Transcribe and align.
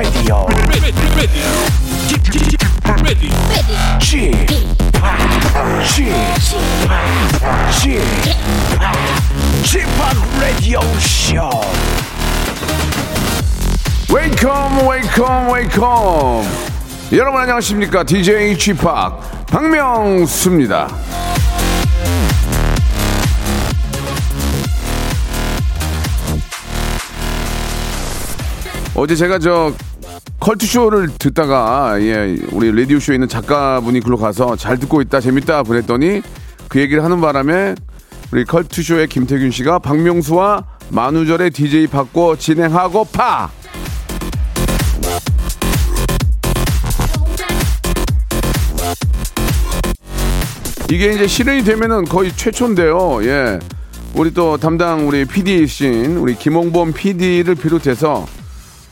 Radio. 0.00 0.46
ready, 0.46 0.80
ready, 0.80 1.04
ready, 1.14 1.44
g 2.08 2.16
g 2.16 2.32
g 2.32 2.56
p 2.56 2.88
Radio 10.40 10.80
Show. 10.98 11.52
웨이컴 14.10 14.88
웨이컴 14.88 15.52
웨이컴 15.52 16.44
여러분 17.12 17.42
안녕하십니까 17.42 18.02
DJ 18.02 18.56
g 18.56 18.72
p 18.72 18.80
박명수입니다 19.48 20.88
어제 28.94 29.14
제가 29.14 29.38
저 29.38 29.72
컬투쇼를 30.40 31.10
듣다가 31.18 32.00
예 32.00 32.36
우리 32.52 32.72
라디오 32.72 32.98
쇼에 32.98 33.16
있는 33.16 33.28
작가분이 33.28 34.00
글로 34.00 34.16
가서 34.16 34.56
잘 34.56 34.78
듣고 34.78 35.02
있다 35.02 35.20
재밌다 35.20 35.62
그랬더니 35.64 36.22
그 36.68 36.80
얘기를 36.80 37.04
하는 37.04 37.20
바람에 37.20 37.74
우리 38.32 38.44
컬투쇼의 38.44 39.08
김태균 39.08 39.50
씨가 39.50 39.80
박명수와 39.80 40.64
만우절의 40.88 41.50
DJ 41.50 41.88
바꿔 41.88 42.36
진행하고 42.36 43.04
파 43.06 43.50
이게 50.90 51.12
이제 51.12 51.28
실현이 51.28 51.62
되면은 51.62 52.06
거의 52.06 52.32
최초인데요. 52.32 53.20
예. 53.22 53.60
우리 54.14 54.34
또 54.34 54.56
담당 54.56 55.06
우리 55.06 55.24
PD이신 55.24 56.16
우리 56.16 56.34
김홍범 56.34 56.92
PD를 56.92 57.54
비롯해서 57.54 58.26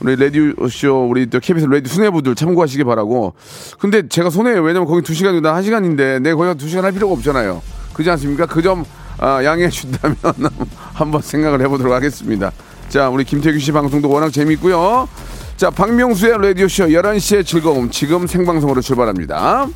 우리 0.01 0.17
라디오쇼 0.17 1.09
우리 1.09 1.27
또 1.27 1.41
KBS 1.41 1.67
라디오 1.67 1.89
수뇌부들 1.93 2.35
참고하시기 2.35 2.85
바라고. 2.85 3.35
근데 3.79 4.09
제가 4.09 4.31
손해요. 4.31 4.63
왜냐면 4.63 4.87
거기 4.87 5.03
두 5.03 5.15
시간이다 5.15 5.55
한 5.55 5.63
시간인데 5.63 6.21
내가 6.21 6.37
거기 6.37 6.57
두 6.59 6.69
시간 6.69 6.85
할 6.85 6.93
필요가 6.93 7.15
없잖아요. 7.15 7.61
그렇지 7.93 8.11
않습니까? 8.11 8.47
그점 8.47 8.85
아, 9.19 9.43
양해해 9.43 9.69
준다면 9.69 10.17
한번 10.95 11.21
생각을 11.23 11.61
해보도록 11.63 11.93
하겠습니다. 11.93 12.53
자, 12.89 13.09
우리 13.09 13.25
김태규 13.25 13.59
씨 13.59 13.73
방송도 13.73 14.09
워낙 14.09 14.31
재밌고요. 14.33 15.09
자, 15.57 15.71
박명수의 15.71 16.39
라디오쇼 16.41 16.87
11시의 16.87 17.45
즐거움 17.45 17.91
지금 17.91 18.27
생방송으로 18.27 18.81
출발합니다. 18.81 19.67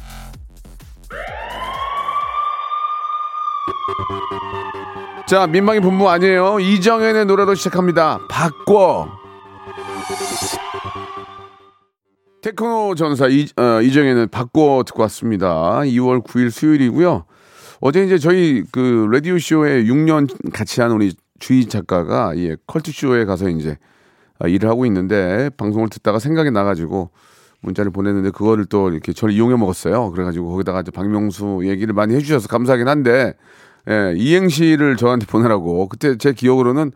자, 5.27 5.47
민망이 5.47 5.81
분부 5.81 6.09
아니에요. 6.09 6.61
이정현의 6.61 7.27
노래로 7.27 7.55
시작합니다. 7.55 8.20
바꿔. 8.29 9.22
테크노 12.42 12.95
전사 12.97 13.28
이, 13.28 13.47
어, 13.56 13.81
이정현은 13.81 14.28
바꿔 14.28 14.83
듣고 14.86 15.03
왔습니다. 15.03 15.81
2월 15.83 16.25
9일 16.25 16.50
수요일이고요. 16.50 17.25
어제 17.81 18.05
이제 18.05 18.19
저희 18.19 18.64
그 18.73 19.08
라디오 19.11 19.39
쇼에 19.39 19.84
6년 19.84 20.53
같이 20.53 20.80
한 20.80 20.92
우리 20.92 21.14
주희 21.39 21.67
작가가 21.67 22.33
예, 22.36 22.56
컬투 22.67 22.92
쇼에 22.92 23.25
가서 23.25 23.48
이제 23.48 23.77
아, 24.39 24.48
일을 24.48 24.69
하고 24.69 24.86
있는데 24.86 25.50
방송을 25.56 25.89
듣다가 25.89 26.19
생각이 26.19 26.50
나가지고 26.50 27.11
문자를 27.61 27.92
보냈는데 27.92 28.30
그거를 28.30 28.64
또 28.64 28.91
이렇게 28.91 29.12
저를 29.12 29.34
이용해 29.34 29.56
먹었어요. 29.56 30.11
그래가지고 30.11 30.50
거기다가 30.50 30.80
이제 30.80 30.91
박명수 30.91 31.61
얘기를 31.64 31.95
많이 31.95 32.14
해주셔서 32.14 32.48
감사하긴 32.48 32.89
한데 32.89 33.34
예, 33.89 34.14
이행시를 34.17 34.96
저한테 34.96 35.27
보내라고 35.27 35.89
그때 35.89 36.17
제 36.17 36.33
기억으로는 36.33 36.92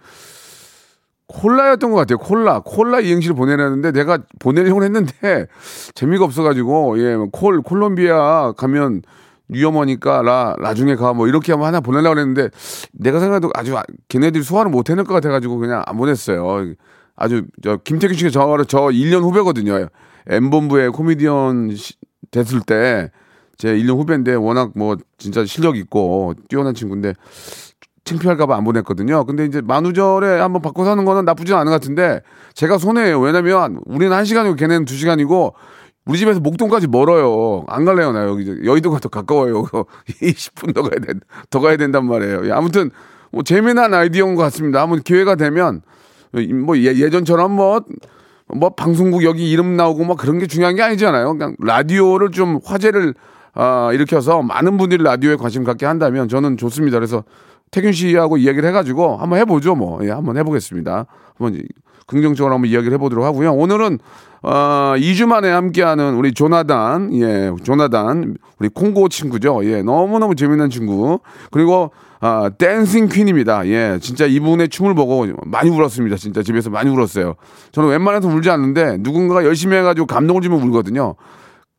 콜라였던 1.29 1.91
것 1.91 1.97
같아요. 1.97 2.19
콜라. 2.19 2.61
콜라 2.61 3.01
이행시를 3.01 3.35
보내라는데 3.35 3.93
내가 3.93 4.19
보내려고 4.39 4.83
했는데 4.85 5.47
재미가 5.95 6.25
없어가지고, 6.25 6.99
예, 7.01 7.17
콜, 7.33 7.63
콜롬비아 7.63 8.53
가면 8.53 9.03
위험하니까 9.49 10.23
라, 10.23 10.57
나중에 10.61 10.95
가. 10.97 11.13
뭐 11.13 11.29
이렇게 11.29 11.53
한번 11.53 11.69
하나 11.69 11.81
보내려고 11.81 12.19
했는데 12.19 12.49
내가 12.93 13.21
생각해도 13.21 13.51
아주 13.55 13.77
아- 13.77 13.83
걔네들이 14.09 14.43
소화를 14.45 14.71
못 14.71 14.91
해낼 14.91 15.05
것 15.05 15.15
같아가지고 15.15 15.59
그냥 15.59 15.83
안 15.87 15.97
보냈어요. 15.97 16.75
아주 17.17 17.47
저 17.63 17.77
김태균 17.79 18.17
씨가 18.17 18.31
저, 18.31 18.65
저 18.69 18.79
1년 18.89 19.23
후배거든요. 19.23 19.89
M본부의 20.29 20.91
코미디언 20.91 21.75
시- 21.77 21.95
됐을 22.31 22.61
때 22.61 23.11
제 23.59 23.69
1년 23.75 23.97
후배인데 23.97 24.35
워낙 24.35 24.73
뭐 24.77 24.97
진짜 25.17 25.45
실력 25.47 25.79
있고 25.79 26.35
뛰어난 26.51 26.75
친구인데 26.75 27.15
창피할까봐 28.07 28.57
안 28.57 28.65
보냈거든요. 28.65 29.25
근데 29.25 29.45
이제 29.45 29.61
만우절에 29.61 30.41
한번 30.41 30.63
바꿔서 30.63 30.93
하는 30.93 31.05
거는 31.05 31.25
나쁘지 31.25 31.53
않은 31.53 31.67
것 31.67 31.73
같은데 31.73 32.23
제가 32.55 32.79
손해예요. 32.79 33.21
왜냐면 33.21 33.81
우리는 33.85 34.17
한 34.17 34.25
시간이고 34.25 34.55
걔네는 34.55 34.85
두 34.87 34.95
시간이고 34.95 35.55
우리 36.07 36.19
집에서 36.19 36.39
목동까지 36.39 36.87
멀어요. 36.87 37.65
안 37.67 37.85
갈래요, 37.85 38.13
나 38.13 38.25
여기 38.27 38.47
여의도가 38.65 39.01
더 39.01 39.09
가까워요. 39.09 39.65
20분 40.23 40.73
더 40.73 40.83
가야 40.83 41.01
된, 41.01 41.21
더 41.51 41.61
가야 41.61 41.77
된단 41.77 42.07
말이에요. 42.07 42.47
예, 42.47 42.53
아무튼 42.53 42.91
뭐 43.33 43.43
재미난 43.43 43.93
아이디어인 43.93 44.37
것 44.37 44.43
같습니다. 44.45 44.81
한번 44.81 45.03
기회가 45.03 45.35
되면 45.35 45.83
뭐 46.65 46.79
예, 46.79 46.85
예전처럼 46.85 47.51
뭐뭐 47.51 48.71
방송국 48.77 49.25
여기 49.25 49.51
이름 49.51 49.77
나오고 49.77 50.05
뭐 50.05 50.15
그런 50.15 50.39
게 50.39 50.47
중요한 50.47 50.77
게 50.77 50.83
아니잖아요. 50.83 51.33
그냥 51.33 51.57
라디오를 51.59 52.31
좀 52.31 52.61
화제를 52.65 53.15
아, 53.59 53.91
일으켜서 53.93 54.43
많은 54.43 54.77
분들이 54.77 55.03
라디오에 55.03 55.37
관심 55.37 55.65
갖게 55.65 55.87
한다면 55.87 56.29
저는 56.29 56.57
좋습니다. 56.59 56.99
그래서 56.99 57.25
태균 57.77 57.93
씨하고 57.93 58.39
이야기를 58.39 58.67
해가지고 58.71 59.19
한번 59.19 59.39
해보죠. 59.41 59.75
뭐, 59.75 60.03
예, 60.03 60.11
한번 60.11 60.39
해보겠습니다. 60.39 61.05
한번 61.37 61.63
긍정적으로 62.07 62.55
한번 62.55 62.71
이야기를 62.71 62.95
해보도록 62.95 63.23
하고요. 63.23 63.53
오늘은 63.53 63.99
어, 64.43 64.95
2주 64.97 65.27
만에 65.27 65.51
함께하는 65.51 66.15
우리 66.15 66.33
조나단, 66.33 67.13
예, 67.21 67.53
조나단, 67.65 68.39
우리 68.59 68.71
콩고 68.71 69.11
친구죠. 69.11 69.61
예, 69.65 69.83
너무너무 69.83 70.35
재밌는 70.35 70.71
친구. 70.71 71.19
그리고 71.51 71.91
아, 72.21 72.49
댄싱 72.57 73.09
퀸입니다. 73.09 73.67
예, 73.67 73.99
진짜 74.01 74.25
이분의 74.25 74.71
춤을 74.71 74.95
보고 74.95 75.27
많이 75.45 75.69
울었습니다. 75.69 76.17
진짜 76.17 76.43
집에서 76.43 76.71
많이 76.71 76.89
울었어요. 76.89 77.35
저는 77.73 77.91
웬만해서 77.91 78.27
울지 78.27 78.49
않는데 78.49 78.97
누군가가 79.01 79.45
열심히 79.45 79.77
해가지고 79.77 80.07
감동을 80.07 80.41
주면 80.41 80.63
울거든요. 80.63 81.15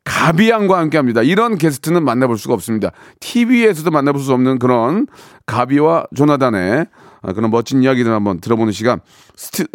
가비양과 0.08 0.78
함께 0.78 0.96
합니다. 0.96 1.22
이런 1.22 1.58
게스트는 1.58 2.02
만나볼 2.02 2.38
수가 2.38 2.54
없습니다. 2.54 2.92
TV에서도 3.20 3.90
만나볼 3.90 4.22
수 4.22 4.32
없는 4.32 4.58
그런 4.58 5.06
가비와 5.44 6.06
조나단의 6.16 6.86
아, 7.20 7.32
그런 7.32 7.50
멋진 7.50 7.82
이야기들 7.82 8.10
한번 8.10 8.40
들어보는 8.40 8.72
시간. 8.72 9.00
스튜, 9.36 9.66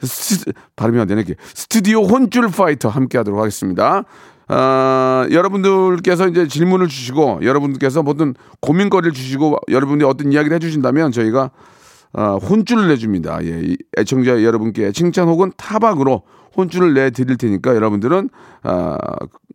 스, 0.00 0.50
발음이 0.76 0.98
안 0.98 1.06
되네. 1.06 1.24
스튜디오 1.52 2.04
혼쭐 2.04 2.48
파이터 2.48 2.88
함께 2.88 3.18
하도록 3.18 3.38
하겠습니다. 3.38 4.04
아, 4.48 5.26
여러분들께서 5.30 6.28
이제 6.28 6.48
질문을 6.48 6.88
주시고 6.88 7.40
여러분들께서 7.42 8.02
모든 8.02 8.34
고민거리를 8.60 9.12
주시고 9.12 9.58
여러분들이 9.68 10.08
어떤 10.08 10.32
이야기를 10.32 10.54
해주신다면 10.54 11.12
저희가 11.12 11.50
아, 12.14 12.34
혼쭐을 12.34 12.88
내줍니다. 12.88 13.44
예, 13.44 13.60
이 13.62 13.76
애청자 13.98 14.42
여러분께 14.42 14.92
칭찬 14.92 15.28
혹은 15.28 15.52
타박으로 15.56 16.22
혼쭐을 16.56 16.94
내 16.94 17.10
드릴 17.10 17.36
테니까 17.36 17.74
여러분들은 17.74 18.30
아, 18.62 18.98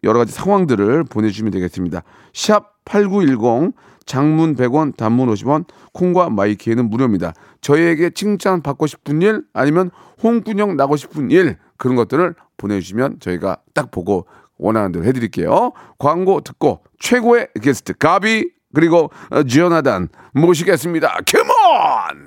여러 0.03 0.19
가지 0.19 0.31
상황들을 0.31 1.05
보내주시면 1.05 1.51
되겠습니다. 1.51 2.03
샵 2.33 2.73
8910 2.85 3.73
장문 4.05 4.55
100원 4.55 4.95
단문 4.95 5.27
50원 5.33 5.65
콩과 5.93 6.29
마이키에는 6.29 6.89
무료입니다. 6.89 7.33
저희에게 7.61 8.11
칭찬 8.11 8.61
받고 8.61 8.87
싶은 8.87 9.21
일 9.21 9.43
아니면 9.53 9.91
홍군형 10.23 10.77
나고 10.77 10.95
싶은 10.95 11.29
일 11.29 11.57
그런 11.77 11.95
것들을 11.95 12.33
보내주시면 12.55 13.19
저희가 13.19 13.57
딱 13.73 13.91
보고 13.91 14.25
원하는 14.57 14.91
대로 14.91 15.05
해드릴게요. 15.05 15.73
광고 15.99 16.41
듣고 16.41 16.81
최고의 16.99 17.49
게스트 17.61 17.93
가비 17.93 18.49
그리고 18.73 19.11
어, 19.29 19.43
지어나단 19.43 20.09
모시겠습니다. 20.33 21.19
컴온! 21.27 22.26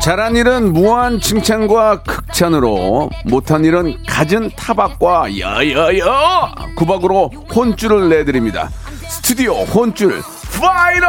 잘한 0.00 0.36
일은 0.36 0.72
무한 0.72 1.20
칭찬과 1.20 2.02
극찬으로 2.02 3.10
못한 3.24 3.64
일은 3.64 3.96
갖은 4.06 4.50
타박과 4.56 5.36
여여여 5.38 6.54
구박으로 6.76 7.30
혼쭐을 7.54 8.08
내드립니다. 8.08 8.70
스튜디오 9.08 9.54
혼쭐 9.64 10.22
파이터! 10.60 11.06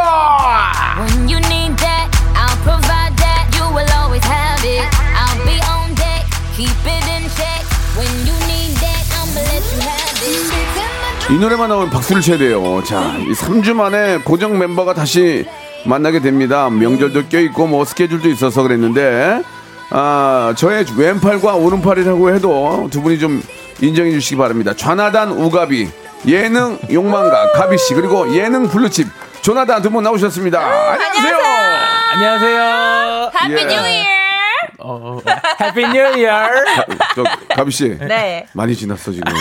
When 0.98 1.30
you 1.30 1.38
need 1.46 1.76
that, 1.78 2.10
I'll 2.34 2.58
provide 2.64 3.16
that. 3.18 3.48
You 3.56 3.66
will 3.70 3.90
always 4.02 4.26
have 4.26 4.66
it. 4.66 4.84
I'll 5.14 5.46
be 5.46 5.60
on 5.70 5.94
deck, 5.96 6.26
keep 6.56 6.70
it 6.86 7.06
in 7.08 7.30
check. 7.38 7.64
When 7.98 8.10
you 8.26 8.34
need 8.50 8.76
that, 8.82 9.06
I'ma 9.14 9.42
let 9.46 9.64
you 9.74 9.82
have 9.82 10.18
it. 11.30 11.34
이 11.34 11.38
노래만 11.38 11.70
나오면 11.70 11.90
박수를 11.92 12.22
쳐야 12.22 12.38
돼요. 12.38 12.82
자, 12.84 13.16
이 13.20 13.32
3주 13.34 13.74
만에 13.74 14.18
고정 14.20 14.58
멤버가 14.58 14.94
다시 14.94 15.46
만나게 15.88 16.20
됩니다. 16.20 16.70
명절도 16.70 17.28
껴있고 17.30 17.68
뭐 17.68 17.86
스케줄도 17.86 18.30
있어서 18.30 18.62
그랬는데 18.64 19.42
아, 19.90 20.54
저의 20.58 20.86
왼팔과 20.98 21.56
오른팔이라고 21.56 22.34
해도 22.36 22.88
두 22.92 23.02
분이 23.02 23.20
좀 23.20 23.42
인정해 23.80 24.12
주시기 24.12 24.36
바랍니다. 24.36 24.74
좌나단 24.76 25.32
우가비, 25.32 25.88
예능 26.28 26.78
욕망가 26.92 27.52
가비 27.54 27.78
씨 27.78 27.94
그리고 27.94 28.36
예능 28.36 28.68
블루칩 28.68 29.08
조나단 29.42 29.82
두 29.82 29.90
분 29.90 30.04
나오셨습니다. 30.04 30.60
안녕하세요. 30.60 31.38
안녕하세요. 32.14 33.32
Happy 33.40 33.62
예. 33.62 33.66
New 33.66 33.80
Year! 33.80 34.14
어, 34.14 34.17
Happy 35.62 35.88
New 35.88 36.18
Year. 36.20 36.48
저 37.16 37.24
가비 37.56 37.72
씨 37.72 37.98
네. 38.00 38.46
많이 38.54 38.76
지났어 38.76 39.12
지금. 39.12 39.32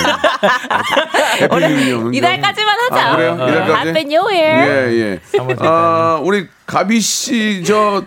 해피 1.41 1.57
뉴 1.57 1.81
이어는 1.91 2.15
이달까지만 2.15 2.75
하자. 2.91 3.09
아, 3.09 3.17
그래요? 3.17 3.35
이달까지? 3.35 3.89
Happy 3.89 4.03
New 4.05 4.23
Year. 4.31 4.93
예, 4.93 4.99
예. 5.01 5.21
아, 5.61 6.21
우리 6.23 6.49
가비 6.67 7.01
씨, 7.01 7.63
저, 7.65 8.05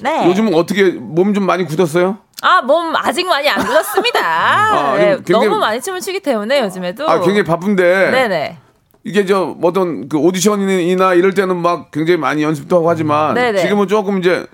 네. 0.00 0.26
요즘 0.26 0.52
어떻게, 0.54 0.84
몸 0.90 1.34
좀 1.34 1.44
많이 1.46 1.64
굳었어요? 1.64 2.18
아, 2.42 2.60
몸 2.62 2.94
아직 2.96 3.26
많이 3.26 3.48
안 3.48 3.58
굳었습니다. 3.64 4.20
아, 4.22 4.96
네, 4.96 5.16
굉장히- 5.24 5.46
너무 5.46 5.58
많이 5.58 5.80
춤을 5.80 6.00
추기 6.00 6.20
때문에 6.20 6.60
요즘에도. 6.60 7.08
아, 7.08 7.18
굉장히 7.20 7.44
바쁜데. 7.44 8.10
네네. 8.10 8.58
이게 9.06 9.24
저, 9.24 9.56
어떤 9.62 10.08
그 10.08 10.18
오디션이나 10.18 11.14
이럴 11.14 11.32
때는 11.32 11.56
막 11.56 11.92
굉장히 11.92 12.18
많이 12.18 12.42
연습도 12.42 12.76
하고 12.78 12.90
하지만. 12.90 13.34
네네. 13.34 13.60
지금은 13.60 13.86
조금 13.86 14.18
이제, 14.18 14.44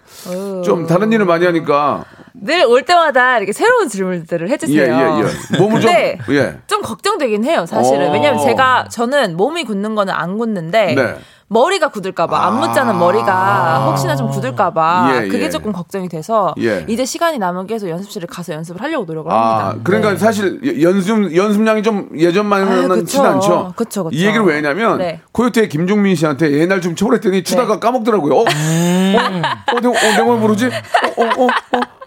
좀 0.62 0.86
다른 0.86 1.10
일을 1.10 1.24
많이 1.24 1.46
하니까. 1.46 2.04
늘 2.34 2.62
올 2.66 2.82
때마다 2.82 3.38
이렇게 3.38 3.52
새로운 3.52 3.88
질문들을 3.88 4.48
예, 4.48 4.52
해주세요. 4.52 5.22
예, 5.22 5.54
예. 5.54 5.58
몸을 5.58 5.80
좀, 5.80 5.90
예. 5.90 6.58
좀 6.66 6.82
걱정되긴 6.82 7.44
해요, 7.44 7.64
사실은. 7.66 8.08
어. 8.08 8.12
왜냐면 8.12 8.44
제가, 8.44 8.88
저는 8.90 9.38
몸이 9.38 9.64
굳는 9.64 9.94
거는 9.94 10.12
안 10.12 10.36
굳는데, 10.36 10.94
네. 10.96 11.14
머리가 11.52 11.88
굳을까봐, 11.88 12.46
안 12.46 12.60
묻자는 12.60 12.98
머리가 12.98 13.86
혹시나 13.86 14.16
좀 14.16 14.30
굳을까봐, 14.30 14.82
아. 14.82 15.16
예, 15.16 15.28
그게 15.28 15.44
예. 15.44 15.50
조금 15.50 15.72
걱정이 15.72 16.08
돼서, 16.08 16.54
예. 16.60 16.84
이제 16.88 17.04
시간이 17.04 17.38
남은 17.38 17.66
게 17.66 17.74
해서 17.74 17.88
연습실에 17.88 18.26
가서 18.26 18.54
연습을 18.54 18.80
하려고 18.80 19.04
노력을 19.04 19.30
아, 19.30 19.66
합니다. 19.68 19.80
그러니까 19.84 20.10
네. 20.12 20.16
사실 20.16 20.82
연습, 20.82 21.34
연습량이 21.36 21.82
좀 21.82 22.08
예전만은. 22.16 23.04
친 23.04 23.20
않죠? 23.24 23.74
그쵸, 23.76 24.04
그쵸. 24.04 24.16
이 24.16 24.24
얘기를 24.24 24.44
왜 24.46 24.56
했냐면, 24.56 24.98
네. 24.98 25.20
코요태의 25.32 25.68
김종민 25.68 26.14
씨한테 26.14 26.52
옛날 26.52 26.80
좀 26.80 26.94
쳐버렸더니 26.94 27.44
추다가 27.44 27.78
까먹더라고요. 27.78 28.34
어? 28.34 28.40
어? 28.40 28.44
어? 28.44 29.80
내가, 29.80 29.88
어, 29.90 30.10
내가 30.12 30.24
뭘 30.24 30.38
모르지? 30.38 30.66
어? 30.66 31.22
어? 31.22 31.44
어? 31.44 31.46
어? 31.46 32.01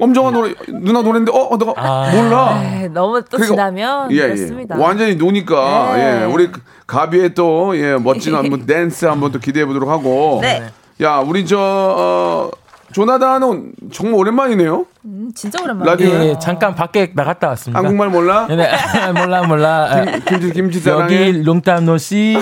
엄정한 0.00 0.32
노래, 0.32 0.54
누나 0.68 1.02
노래인데, 1.02 1.32
어? 1.32 1.48
어 1.50 1.58
내가 1.58 1.72
몰라. 2.12 2.60
네, 2.62 2.88
너무 2.88 3.22
또 3.22 3.36
그러니까- 3.36 3.46
지나면 3.46 4.12
예, 4.12 4.16
예. 4.16 4.20
그렇습니다. 4.28 4.76
완전히 4.78 5.16
노니까, 5.16 5.92
네. 5.96 6.22
예. 6.22 6.24
우리 6.24 6.50
가비의 6.86 7.34
또, 7.34 7.76
예, 7.78 7.96
멋진 7.96 8.34
한번 8.34 8.64
댄스 8.66 9.04
한번 9.06 9.32
또 9.32 9.38
기대해 9.38 9.66
보도록 9.66 9.88
하고. 9.90 10.38
네. 10.42 10.64
야, 11.02 11.18
우리 11.18 11.46
저, 11.46 11.58
어, 11.58 12.50
조나단은 12.92 13.72
정말 13.92 14.18
오랜만이네요. 14.18 14.86
음, 15.04 15.30
진짜 15.34 15.62
오랜만에. 15.62 15.90
라디오. 15.90 16.08
예, 16.24 16.38
잠깐 16.40 16.74
밖에 16.74 17.12
나갔다 17.14 17.48
왔습니다. 17.48 17.78
한국말 17.78 18.08
몰라? 18.08 18.46
네, 18.48 18.56
네. 18.56 18.70
몰라 19.12 19.42
몰라. 19.46 20.04
김, 20.26 20.40
김치, 20.40 20.52
김치 20.52 20.80
사랑해. 20.80 21.28
여기 21.28 21.42
롱담노 21.42 21.98
씨 21.98 22.36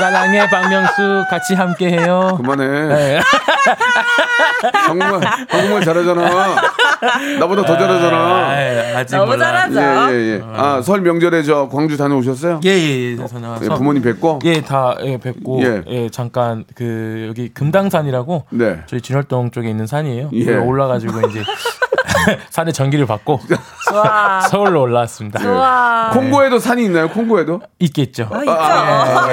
사랑해 0.00 0.48
박명수 0.48 1.24
같이 1.28 1.54
함께해요. 1.54 2.38
그만해. 2.38 2.66
네. 2.88 3.20
한국말, 4.72 5.20
한국말 5.48 5.84
잘하잖아. 5.84 6.56
나보다 7.38 7.62
더 7.64 7.76
잘하잖아. 7.78 8.16
아, 8.16 8.52
아직 8.96 9.14
너무 9.16 9.32
몰라. 9.32 9.68
잘하죠. 9.68 9.80
예, 10.14 10.16
예, 10.16 10.34
예. 10.36 10.42
아, 10.54 10.80
설 10.82 11.02
명절에 11.02 11.42
저 11.42 11.68
광주 11.68 11.98
다녀오셨어요? 11.98 12.60
예, 12.64 12.70
예, 12.70 13.12
예. 13.12 13.16
다녀와서. 13.16 13.64
예, 13.64 13.68
부모님 13.68 14.02
뵙고? 14.02 14.38
예, 14.44 14.62
다 14.62 14.96
예, 15.02 15.18
뵙고 15.18 15.62
예. 15.62 15.82
예. 15.86 16.08
잠깐 16.08 16.64
그 16.74 17.26
여기 17.28 17.50
금당산이라고 17.50 18.46
네. 18.50 18.80
저희 18.86 19.02
진월동 19.02 19.50
쪽에 19.50 19.68
있는 19.68 19.86
산이에요. 19.86 20.30
예. 20.32 20.54
올라가지고 20.56 21.28
이제 21.28 21.42
산에 22.50 22.72
전기를 22.72 23.06
받고. 23.06 23.40
서울로 24.50 24.82
올라왔습니다. 24.82 25.38
좋아. 25.40 26.10
콩고에도 26.12 26.58
산이 26.58 26.84
있나요? 26.84 27.08
콩고에도? 27.08 27.60
있겠죠. 27.78 28.28
아, 28.30 28.38
있죠. 28.40 28.50
아, 28.52 29.26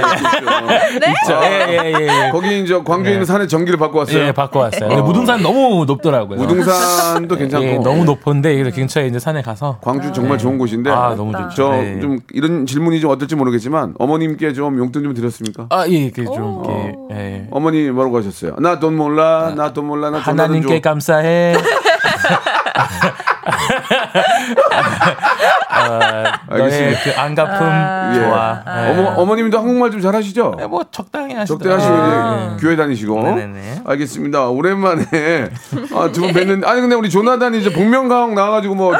네? 0.99 1.13
있죠. 1.23 1.39
예, 1.43 1.67
예, 1.69 1.93
예, 1.99 2.07
예. 2.27 2.29
거기 2.31 2.61
이제 2.61 2.79
광주에 2.83 3.13
있는 3.13 3.25
산에 3.25 3.47
전기를 3.47 3.77
받고 3.79 3.99
왔어요. 3.99 4.19
예, 4.19 4.31
받고 4.31 4.59
왔어요. 4.59 4.89
근데 4.89 5.01
무등산 5.01 5.41
너무 5.41 5.85
높더라고요. 5.85 6.37
무등산도 6.39 7.35
괜찮고. 7.35 7.65
예, 7.65 7.77
너무 7.77 8.03
높은데 8.05 8.55
그래서 8.55 8.75
근처에 8.75 9.07
이제 9.07 9.19
산에 9.19 9.41
가서 9.41 9.79
광주 9.81 10.11
정말 10.11 10.37
좋은 10.37 10.57
곳인데. 10.57 10.89
아, 10.89 11.13
너무 11.15 11.31
좋죠. 11.33 11.49
저 11.55 11.69
네. 11.71 11.99
좀 11.99 12.19
이런 12.33 12.65
질문이 12.65 12.99
좀 12.99 13.11
어떨지 13.11 13.35
모르겠지만 13.35 13.95
어머님께 13.99 14.53
좀 14.53 14.77
용돈 14.77 15.03
좀 15.03 15.13
드렸습니까? 15.13 15.67
아, 15.69 15.85
예, 15.87 16.09
그좀 16.09 16.63
이렇게 16.65 16.95
예. 17.11 17.47
어머니 17.51 17.89
뭐라고 17.89 18.17
하셨어요? 18.19 18.55
나 18.59 18.79
돈 18.79 18.95
몰라, 18.95 19.53
나 19.55 19.73
돈 19.73 19.85
몰라, 19.87 20.09
나돈 20.11 20.39
하나님께 20.39 20.81
줘. 20.81 20.89
감사해. 20.89 21.55
아, 25.69 26.39
너의 26.49 26.63
알겠습니다. 26.63 26.99
그 27.03 27.19
안갚음 27.19 28.15
예. 28.15 28.19
좋아. 28.19 28.63
예. 28.67 28.89
어머, 28.91 29.09
어머님도 29.21 29.57
한국말 29.57 29.91
좀 29.91 30.01
잘하시죠? 30.01 30.55
네, 30.57 30.67
뭐 30.67 30.83
적당히 30.91 31.33
하시죠. 31.35 31.57
적대 31.57 31.71
하시고 31.71 31.93
이제 31.95 32.57
교회 32.65 32.75
다니시고. 32.75 33.21
네네네. 33.23 33.81
알겠습니다. 33.85 34.47
오랜만에 34.47 35.03
아, 35.95 36.09
두분 36.11 36.31
뵀는데 36.33 36.65
아니 36.67 36.81
근데 36.81 36.95
우리 36.95 37.09
조나단이 37.09 37.59
이제 37.59 37.71
복면가왕 37.71 38.35
나와가지고 38.35 38.75
뭐 38.75 38.95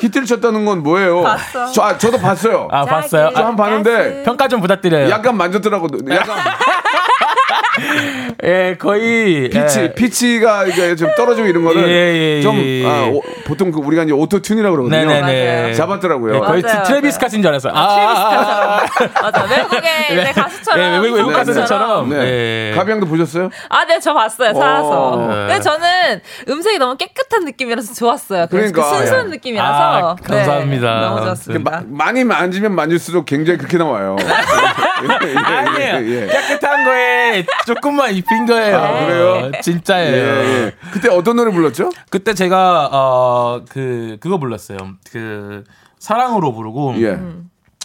히트를 0.00 0.26
쳤다는 0.26 0.64
건 0.64 0.82
뭐예요? 0.82 1.22
봤어. 1.22 1.66
저, 1.72 1.82
아, 1.82 1.96
저도 1.98 2.18
봤어요. 2.18 2.68
아 2.70 2.84
봤어요. 2.84 3.30
저 3.34 3.42
아, 3.42 3.46
한번 3.46 3.66
봤는데 3.66 4.22
평가 4.24 4.46
좀 4.48 4.60
부탁드려요. 4.60 5.08
약간 5.10 5.36
만졌더라고. 5.36 5.88
약간 6.10 6.36
예, 8.44 8.76
거의 8.78 9.48
피치, 9.50 9.80
예. 9.80 9.94
피치가 9.94 10.64
이게 10.66 10.96
좀 10.96 11.10
떨어지고 11.16 11.46
이런 11.48 11.64
거를 11.64 11.88
예, 11.88 11.92
예, 11.92 12.36
예, 12.38 12.42
좀 12.42 12.56
예. 12.58 12.86
아, 12.86 13.06
오- 13.12 13.22
보통 13.46 13.70
그 13.70 13.78
우리가 13.80 14.04
이제 14.04 14.12
Auto-Tune이라고 14.12 14.70
그러거든요. 14.72 15.04
네네네. 15.06 15.74
잡았더라고요. 15.74 16.34
예, 16.36 16.38
거의 16.40 16.62
맞아요, 16.62 16.82
트래비스 16.84 17.18
스캇인 17.18 17.42
줄 17.42 17.48
알았어요. 17.50 17.72
아, 17.74 18.84
맞아. 19.22 19.44
외국의 19.44 19.90
이제 20.12 20.32
가수처럼. 20.32 20.80
예, 20.80 20.98
외국 20.98 21.16
외국 21.16 21.30
네, 21.30 21.36
가수들처럼. 21.36 22.10
네. 22.10 22.16
예. 22.70 22.72
가비양도 22.76 23.06
보셨어요? 23.06 23.50
아, 23.68 23.84
네, 23.84 23.98
저 24.00 24.12
봤어요. 24.14 24.52
살아서. 24.54 25.12
어. 25.12 25.26
근데 25.48 25.60
저는 25.60 26.20
음색이 26.48 26.78
너무 26.78 26.96
깨끗한 26.96 27.44
느낌이라서 27.44 27.94
좋았어요. 27.94 28.46
그러니까. 28.50 28.82
그 28.82 28.96
순수한 28.96 29.26
아, 29.26 29.28
느낌이라서. 29.30 30.16
네, 30.28 30.34
감사합니다. 30.36 31.00
너무 31.00 31.20
좋았습니다. 31.22 31.70
마- 31.70 31.82
많이 31.86 32.24
만지면 32.24 32.74
만질수록 32.74 33.26
굉장히 33.26 33.58
그렇게 33.58 33.78
나와요. 33.78 34.16
예, 34.26 35.28
예, 35.32 35.36
아니에요. 35.36 35.94
예, 35.96 36.22
예. 36.22 36.26
깨끗한 36.26 36.84
거에 36.84 37.44
조금만 37.66 38.14
입힌 38.14 38.46
거예요. 38.46 38.76
아, 38.78 39.06
그래요? 39.06 39.50
진짜예요. 39.62 40.14
예, 40.16 40.64
예. 40.66 40.72
그때 40.92 41.08
어떤 41.10 41.36
노래 41.36 41.50
불렀죠? 41.52 41.90
그때 42.10 42.32
제가 42.34 42.88
어 42.92 43.60
그 43.68 44.16
그거 44.20 44.38
불렀어요. 44.38 44.78
그 45.10 45.64
사랑으로 45.98 46.52
부르고 46.52 46.94
예. 47.02 47.18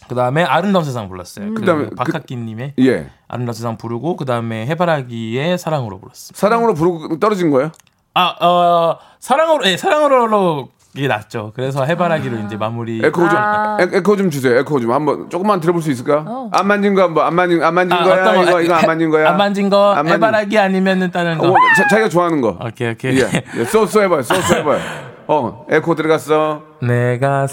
그 0.07 0.15
다음에 0.15 0.43
아름다운 0.43 0.83
세상 0.85 1.07
불렀어요. 1.09 1.53
그 1.53 1.61
그다음에 1.61 1.85
그- 1.89 1.95
박학기님의 1.95 2.73
예. 2.79 3.09
아름다운 3.27 3.53
세상 3.53 3.77
부르고 3.77 4.15
그 4.17 4.25
다음에 4.25 4.65
해바라기의 4.67 5.57
사랑으로 5.57 5.99
불렀습니다. 5.99 6.37
사랑으로 6.39 6.73
부르고 6.73 7.19
떨어진 7.19 7.49
거예요? 7.49 7.71
아 8.13 8.35
어 8.45 8.97
사랑으로 9.19 9.65
예 9.67 9.77
사랑으로로 9.77 10.69
이게 10.93 11.07
낫죠. 11.07 11.53
그래서 11.55 11.85
해바라기로 11.85 12.37
이제 12.39 12.57
마무리. 12.57 12.99
에코 13.03 13.21
좀 13.29 13.37
아. 13.39 13.77
에, 13.79 13.87
에코 13.93 14.17
좀 14.17 14.29
주세요. 14.29 14.57
에코 14.59 14.77
좀 14.81 14.91
한번 14.91 15.29
조금만 15.29 15.61
들어볼 15.61 15.81
수 15.81 15.89
있을까? 15.89 16.25
안 16.51 16.67
만진 16.67 16.95
거 16.95 17.03
한번 17.03 17.25
안 17.25 17.33
만진 17.33 17.63
안 17.63 17.73
만진 17.73 17.97
아, 17.97 18.03
거야? 18.03 18.21
어떤 18.21 18.35
거? 18.35 18.43
이거 18.43 18.61
이거 18.61 18.73
안 18.73 18.83
해- 18.83 18.87
만진 18.87 19.09
거야? 19.09 19.29
안 19.29 19.37
만진 19.37 19.69
거 19.69 19.85
안 19.85 19.95
만진- 20.05 20.13
해바라기 20.15 20.59
아니면은 20.59 21.09
다른 21.11 21.37
거. 21.37 21.49
어, 21.49 21.53
자, 21.77 21.87
자기가 21.89 22.09
좋아하는 22.09 22.41
거. 22.41 22.57
오케이 22.61 22.91
오케이. 22.91 23.17
예. 23.21 23.29
예. 23.57 23.63
소스 23.63 23.99
해봐요. 23.99 24.21
소스 24.21 24.53
해봐요. 24.53 24.79
어, 25.27 25.65
에코 25.69 25.95
들어갔어. 25.95 26.61
내가 26.81 27.47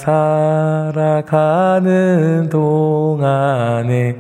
살아가는 1.23 2.49
동안에 2.51 4.17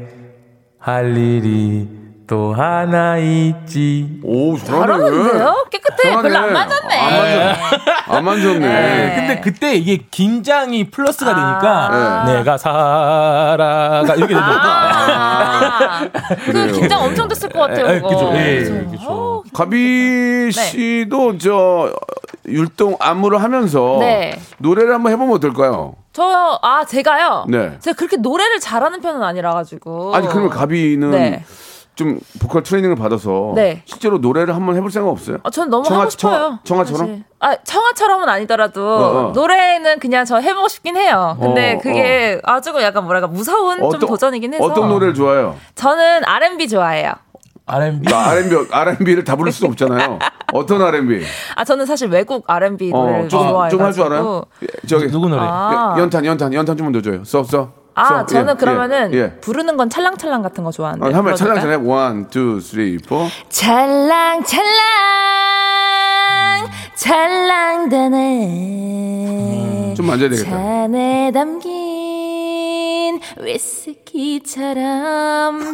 할 0.78 1.16
일이 1.16 1.88
또 2.28 2.52
하나 2.52 3.16
있지. 3.16 4.20
오, 4.22 4.56
잘하네. 4.58 5.02
잘하는데요? 5.02 5.66
깨끗해. 5.70 6.10
별로 6.22 6.36
안 6.38 6.52
맞았네. 6.52 6.94
안 6.94 7.14
만졌, 7.14 7.58
안 8.06 8.24
만졌네. 8.24 8.58
네. 8.68 9.14
근데 9.16 9.40
그때 9.40 9.74
이게 9.74 10.04
긴장이 10.10 10.90
플러스가 10.90 11.34
되니까 11.34 11.88
아. 11.90 12.24
내가 12.26 12.58
살아가 12.58 14.14
이렇게 14.14 14.34
되는 14.34 14.42
거야. 14.42 14.60
아, 14.60 16.08
그. 16.44 16.72
긴장 16.72 17.02
엄청 17.02 17.26
됐을 17.28 17.48
것 17.48 17.60
같아요. 17.60 17.94
예, 17.94 18.00
그거. 18.00 18.08
그죠. 18.08 18.32
예, 18.34 18.58
그죠. 18.58 18.90
그죠. 18.90 19.06
어, 19.08 19.42
가비 19.54 20.50
씨도 20.52 21.38
저 21.38 21.94
율동 22.46 22.96
안무를 23.00 23.42
하면서 23.42 23.96
네. 24.00 24.38
노래를 24.58 24.92
한번 24.92 25.12
해보면 25.12 25.34
어떨까요? 25.36 25.94
저, 26.12 26.58
아, 26.62 26.84
제가요? 26.84 27.46
네. 27.48 27.78
제가 27.80 27.96
그렇게 27.96 28.18
노래를 28.18 28.60
잘하는 28.60 29.00
편은 29.00 29.22
아니라 29.22 29.52
가지고. 29.54 30.14
아니 30.14 30.28
그러면 30.28 30.50
가비는 30.50 31.10
네. 31.10 31.44
좀 31.98 32.20
보컬 32.40 32.62
트레이닝을 32.62 32.94
받아서 32.94 33.50
네. 33.56 33.82
실제로 33.84 34.18
노래를 34.18 34.54
한번 34.54 34.76
해볼 34.76 34.88
생각 34.92 35.10
없어요? 35.10 35.38
어, 35.42 35.50
전 35.50 35.68
너무 35.68 35.82
청아- 35.84 35.98
하고 35.98 36.10
싶어요. 36.10 36.58
청아- 36.62 36.64
청아처럼? 36.64 37.06
사실. 37.08 37.24
아, 37.40 37.56
청아처럼은 37.64 38.28
아니더라도 38.28 38.80
어, 38.88 39.02
어. 39.28 39.32
노래는 39.34 39.98
그냥 39.98 40.24
저 40.24 40.38
해보고 40.38 40.68
싶긴 40.68 40.96
해요. 40.96 41.36
근데 41.40 41.74
어, 41.74 41.78
그게 41.82 42.40
아주 42.44 42.72
약간 42.82 43.02
뭐랄까 43.02 43.26
무서운 43.26 43.78
좀 43.90 43.98
도전이긴 43.98 44.54
해서. 44.54 44.64
어떤 44.64 44.88
노래를 44.88 45.12
좋아해요? 45.14 45.56
저는 45.74 46.24
R&B 46.24 46.68
좋아해요. 46.68 47.14
R&B. 47.66 48.08
나 48.08 48.28
R&B 48.30 48.56
R&B를 48.70 49.24
다 49.24 49.34
부를 49.34 49.50
수 49.50 49.66
없잖아요. 49.66 50.20
어떤 50.52 50.80
R&B? 50.80 51.20
아 51.56 51.64
저는 51.64 51.84
사실 51.84 52.08
외국 52.10 52.44
R&B 52.48 52.90
노래를 52.92 53.24
어, 53.24 53.28
좀 53.28 53.40
좋아해가지고. 53.40 53.76
좀할 53.76 53.92
줄 53.92 54.02
알아요? 54.04 54.44
예, 54.62 54.66
저기 54.86 55.08
누구 55.10 55.28
노래? 55.28 55.42
아. 55.44 55.94
연- 55.96 56.02
연탄 56.04 56.24
연탄 56.24 56.54
연탄 56.54 56.76
좀만 56.76 56.92
더 56.92 57.02
줘요. 57.02 57.24
써 57.24 57.42
써. 57.42 57.72
아 57.98 58.04
써. 58.04 58.26
저는 58.26 58.54
예, 58.54 58.58
그러면은 58.58 59.12
예, 59.14 59.18
예. 59.18 59.30
부르는 59.40 59.76
건 59.76 59.90
찰랑찰랑 59.90 60.42
같은 60.42 60.62
거 60.64 60.70
좋아하는데. 60.70 61.04
어, 61.04 61.08
한번 61.16 61.34
찰랑 61.36 61.54
불러줄까요? 61.56 61.78
찰랑 61.78 61.88
one, 61.88 62.30
two, 62.30 62.60
three, 62.60 62.98
four. 62.98 63.26
찰랑찰랑 63.48 64.68
찰랑대네 66.94 68.14
좀 69.96 70.06
만져야 70.06 70.28
되겠다. 70.30 70.50
잔에 70.50 71.30
담긴 71.32 72.07
위스키처럼 73.38 74.74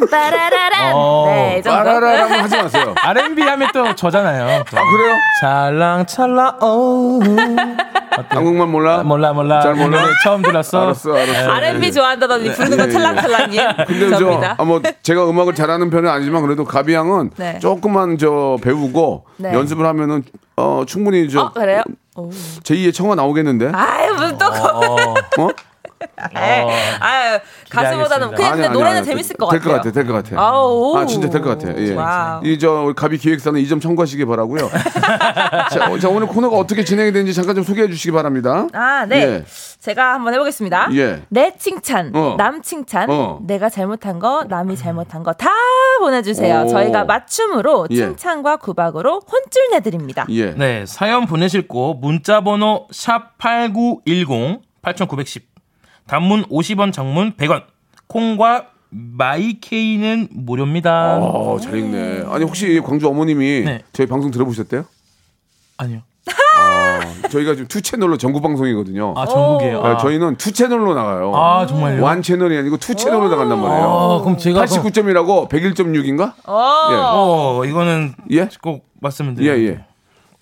빠라라라 0.09 0.91
어, 0.95 1.25
네. 1.27 1.61
빠라라라고 1.63 2.33
하지 2.33 2.57
마세요. 2.57 2.93
R&B 3.01 3.41
하면 3.41 3.69
또 3.73 3.95
저잖아요. 3.95 4.63
또. 4.69 4.77
아 4.77 4.81
그래요? 4.91 5.15
찰랑찰랑 5.41 6.59
오. 6.61 7.19
한국만 8.29 8.69
몰라? 8.69 9.03
몰라 9.03 9.33
몰라. 9.33 9.59
잘 9.61 9.75
몰라? 9.75 9.97
이 9.99 10.01
노래 10.03 10.13
처음 10.23 10.41
들었어. 10.41 10.83
알았어, 10.83 11.13
알았어. 11.15 11.51
R&B 11.51 11.91
좋아한다더니 11.91 12.51
부르는 12.53 12.77
건 12.77 12.85
예, 12.87 12.89
예. 12.89 12.93
찰랑찰랑이 12.93 13.57
근데 13.87 14.09
저. 14.17 14.55
아, 14.57 14.63
뭐, 14.63 14.81
제가 15.03 15.29
음악을 15.29 15.53
잘하는 15.55 15.89
편은 15.89 16.09
아니지만 16.09 16.41
그래도 16.41 16.63
가비 16.63 16.93
양은 16.93 17.31
네. 17.37 17.59
조금만 17.59 18.17
저 18.17 18.57
배우고 18.61 19.25
네. 19.37 19.53
연습을 19.53 19.85
하면은 19.85 20.23
어, 20.55 20.83
충분히 20.87 21.29
저 21.29 21.41
어 21.45 21.51
그래요? 21.51 21.81
오. 22.15 22.29
제2의 22.29 22.93
청아 22.93 23.15
나오겠는데? 23.15 23.71
아유 23.73 24.13
무슨 24.13 24.37
또 24.37 24.45
어. 24.45 25.13
어? 25.39 25.49
아유, 26.33 26.67
아유 26.99 27.39
가수보다는 27.69 28.29
기대하겠습니다. 28.31 28.35
그냥 28.35 28.35
근데 28.35 28.45
아니, 28.45 28.63
아니, 28.65 28.73
노래는 28.73 28.97
아니, 28.97 29.05
재밌을 29.05 29.35
것될 29.37 29.59
같아요. 29.59 29.71
것 29.73 29.77
같아, 29.83 29.91
될 29.91 30.05
것 30.07 30.13
같아. 30.13 30.41
아우. 30.41 30.97
아, 30.97 31.05
진짜 31.05 31.29
될 31.29 31.41
것 31.41 31.57
같아. 31.57 31.77
예. 31.77 31.93
와우. 31.93 32.41
이저 32.45 32.83
우리 32.83 32.93
가비 32.93 33.17
기획사는 33.17 33.59
이 33.59 33.67
점 33.67 33.79
참고하시기 33.79 34.23
바라고요. 34.25 34.69
자, 35.71 35.89
어, 35.91 35.99
자, 35.99 36.09
오늘 36.09 36.27
코너가 36.27 36.55
어떻게 36.57 36.83
진행이 36.83 37.11
되는지 37.11 37.33
잠깐 37.33 37.55
좀 37.55 37.63
소개해 37.63 37.87
주시기 37.89 38.11
바랍니다. 38.11 38.67
아, 38.73 39.05
네. 39.07 39.21
예. 39.21 39.45
제가 39.79 40.13
한번 40.15 40.33
해보겠습니다. 40.33 40.89
예. 40.93 41.21
내 41.29 41.53
칭찬, 41.57 42.11
어. 42.15 42.35
남 42.37 42.61
칭찬, 42.61 43.09
어. 43.09 43.39
내가 43.45 43.69
잘못한 43.69 44.19
거, 44.19 44.43
남이 44.47 44.75
잘못한 44.77 45.23
거 45.23 45.33
다 45.33 45.49
보내주세요. 45.99 46.61
오. 46.65 46.67
저희가 46.69 47.03
맞춤으로 47.05 47.87
예. 47.91 47.95
칭찬과 47.95 48.57
구박으로 48.57 49.21
혼쭐 49.21 49.69
내드립니다. 49.73 50.25
예. 50.29 50.51
네, 50.53 50.85
사연 50.87 51.25
보내실 51.25 51.67
곳 51.67 51.95
문자 51.99 52.41
번호 52.41 52.87
샵 52.91 53.37
8910 53.37 54.61
8910 54.81 55.54
단문 56.07 56.45
50원, 56.45 56.93
장문 56.93 57.33
100원. 57.37 57.63
콩과 58.07 58.67
마이케이는 58.89 60.29
무료입니다. 60.31 61.17
어, 61.17 61.59
잘 61.59 61.77
읽네. 61.77 62.23
아니 62.27 62.45
혹시 62.45 62.79
광주 62.85 63.07
어머님이 63.07 63.61
네. 63.65 63.81
저희 63.91 64.07
방송 64.07 64.31
들어보셨대요? 64.31 64.85
아니요. 65.77 66.01
아, 66.57 66.99
저희가 67.29 67.53
지금 67.53 67.67
two 67.67 67.81
채널로 67.81 68.17
전국 68.17 68.41
방송이거든요. 68.41 69.13
아, 69.17 69.25
전국이에요. 69.25 69.83
아, 69.83 69.89
아, 69.91 69.97
저희는 69.97 70.37
two 70.37 70.51
채널로 70.53 70.93
나가요. 70.93 71.35
아, 71.35 71.65
정말요? 71.65 72.01
one 72.03 72.21
채널이 72.21 72.57
아니고 72.57 72.77
two 72.77 72.95
채널로 72.95 73.27
나간단 73.29 73.59
말이에요. 73.59 73.83
아, 73.85 74.21
그럼 74.21 74.37
제가 74.37 74.65
그럼- 74.65 74.83
89점이라고 74.85 75.49
101.6인가? 75.49 76.33
어, 76.45 77.61
이거는 77.65 78.13
예? 78.31 78.47
꼭 78.61 78.85
말씀을 79.01 79.31
예, 79.39 79.43
드려요. 79.43 79.67
예. 79.67 79.85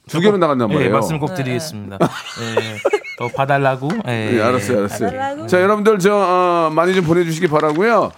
두 0.07 0.19
개로 0.19 0.37
나간단 0.37 0.69
예, 0.69 0.73
말이에요. 0.73 0.93
말씀 0.93 1.19
꼭 1.19 1.33
드리겠습니다. 1.33 1.97
예, 2.01 2.77
더 3.19 3.27
봐달라고. 3.35 3.89
예, 4.07 4.37
예, 4.37 4.41
알았어요, 4.41 4.79
알았어요. 4.79 5.09
봐달라고. 5.09 5.47
자, 5.47 5.61
여러분들 5.61 5.99
저 5.99 6.13
어, 6.15 6.69
많이 6.73 6.93
좀 6.93 7.05
보내주시기 7.05 7.47
바라고요. 7.47 8.11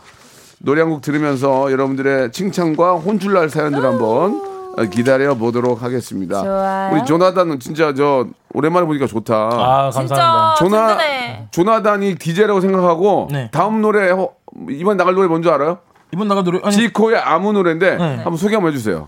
노래 0.60 0.82
한 0.82 0.90
곡 0.90 1.02
들으면서 1.02 1.72
여러분들의 1.72 2.32
칭찬과 2.32 2.94
혼쭐날 2.94 3.50
사연들 3.50 3.84
한번 3.86 4.42
어, 4.78 4.84
기다려 4.86 5.36
보도록 5.36 5.84
하겠습니다. 5.84 6.42
좋아요. 6.44 6.94
우리 6.94 7.06
조나단은 7.06 7.60
진짜 7.60 7.94
저 7.94 8.26
오랜만에 8.54 8.86
보니까 8.88 9.06
좋다. 9.06 9.34
아, 9.36 9.90
감사합니다. 9.94 10.56
조나 10.58 10.88
든든해. 10.98 11.48
조나단이 11.52 12.16
DJ라고 12.16 12.62
생각하고 12.62 13.28
네. 13.32 13.50
다음 13.52 13.82
노래 13.82 14.10
어, 14.12 14.30
이번 14.70 14.98
나갈 14.98 15.14
노래 15.14 15.28
뭔지 15.28 15.50
알아요? 15.50 15.80
이번 16.14 16.28
나가 16.28 16.42
노래 16.44 16.60
아니, 16.64 16.76
지코의 16.76 17.18
아무 17.20 17.54
노래인데 17.54 17.96
네. 17.98 18.16
한번 18.16 18.38
소개 18.38 18.56
한번 18.56 18.72
해주세요. 18.74 19.08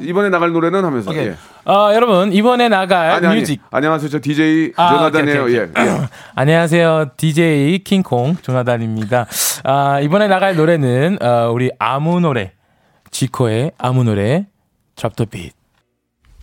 이번에 0.00 0.28
나갈 0.30 0.52
노래는 0.52 0.84
하면서 0.84 1.10
오케이. 1.10 1.26
예. 1.28 1.36
아, 1.64 1.92
여러분 1.94 2.32
이번에 2.32 2.68
나갈 2.68 3.10
아니, 3.10 3.26
아니, 3.26 3.40
music 3.40 3.60
안녕하세요 3.70 4.08
저 4.10 4.20
DJ 4.20 4.72
아, 4.76 4.88
조나단이에요. 4.96 5.42
오케이, 5.44 5.54
예, 5.56 5.60
오케이, 5.62 5.86
예. 5.86 5.98
안녕하세요. 6.34 7.10
DJ 7.16 7.78
킹콩 7.84 8.36
조나단입니다. 8.42 9.26
아, 9.64 10.00
이번에 10.00 10.28
나갈 10.28 10.56
노래는 10.56 11.18
어, 11.22 11.50
우리 11.52 11.70
아무 11.78 12.20
노래 12.20 12.52
지코의 13.10 13.72
아무 13.78 14.04
노래 14.04 14.46
Drop 14.96 15.16
the 15.16 15.28
beat. 15.28 15.54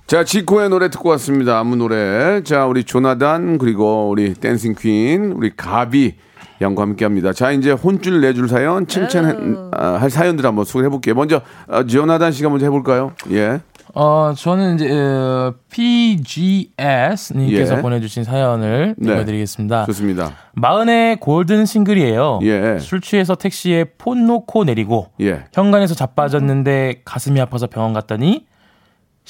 자, 0.08 0.24
지코의 0.24 0.70
노래 0.70 0.90
듣고 0.90 1.10
왔습니다. 1.10 1.60
아무 1.60 1.76
노래. 1.76 2.42
자, 2.44 2.66
우리 2.66 2.84
조나단, 2.84 3.60
그리고 3.60 4.10
우리 4.10 4.34
dancing 4.34 4.74
queen, 4.74 5.34
우리 5.34 5.56
가비 5.56 6.16
양과 6.62 6.84
함께 6.84 7.06
합니다. 7.06 7.34
자, 7.34 7.52
이제 7.52 7.72
혼줄 7.72 8.22
내줄 8.22 8.50
사연, 8.50 8.88
칭찬할 8.88 10.10
사연들 10.10 10.46
한번 10.46 10.66
소개해 10.66 10.90
볼게요. 10.90 11.16
먼저, 11.16 11.42
어, 11.68 11.84
조나단 11.86 12.32
씨가 12.32 12.50
먼저 12.50 12.66
해볼까요? 12.66 13.14
예. 13.32 13.62
어, 13.96 14.34
저는 14.36 14.76
이제 14.76 14.92
어, 14.92 15.54
PGS 15.72 17.34
님께서 17.34 17.78
예. 17.78 17.82
보내주신 17.82 18.24
사연을 18.24 18.96
네. 18.98 19.14
읽어드리겠습니다. 19.14 19.86
좋습니다. 19.86 20.34
마흔의 20.54 21.20
골든 21.20 21.66
싱글이에요. 21.66 22.40
예. 22.44 22.78
술 22.80 23.02
취해서 23.02 23.36
택시에 23.36 23.86
폰 23.98 24.28
놓고 24.28 24.66
내리고 24.66 25.08
예. 25.22 25.46
현관에서 25.54 25.96
자빠졌는데 25.96 27.02
가슴이 27.04 27.42
아파서 27.42 27.68
병원 27.68 27.94
갔더니 27.94 28.46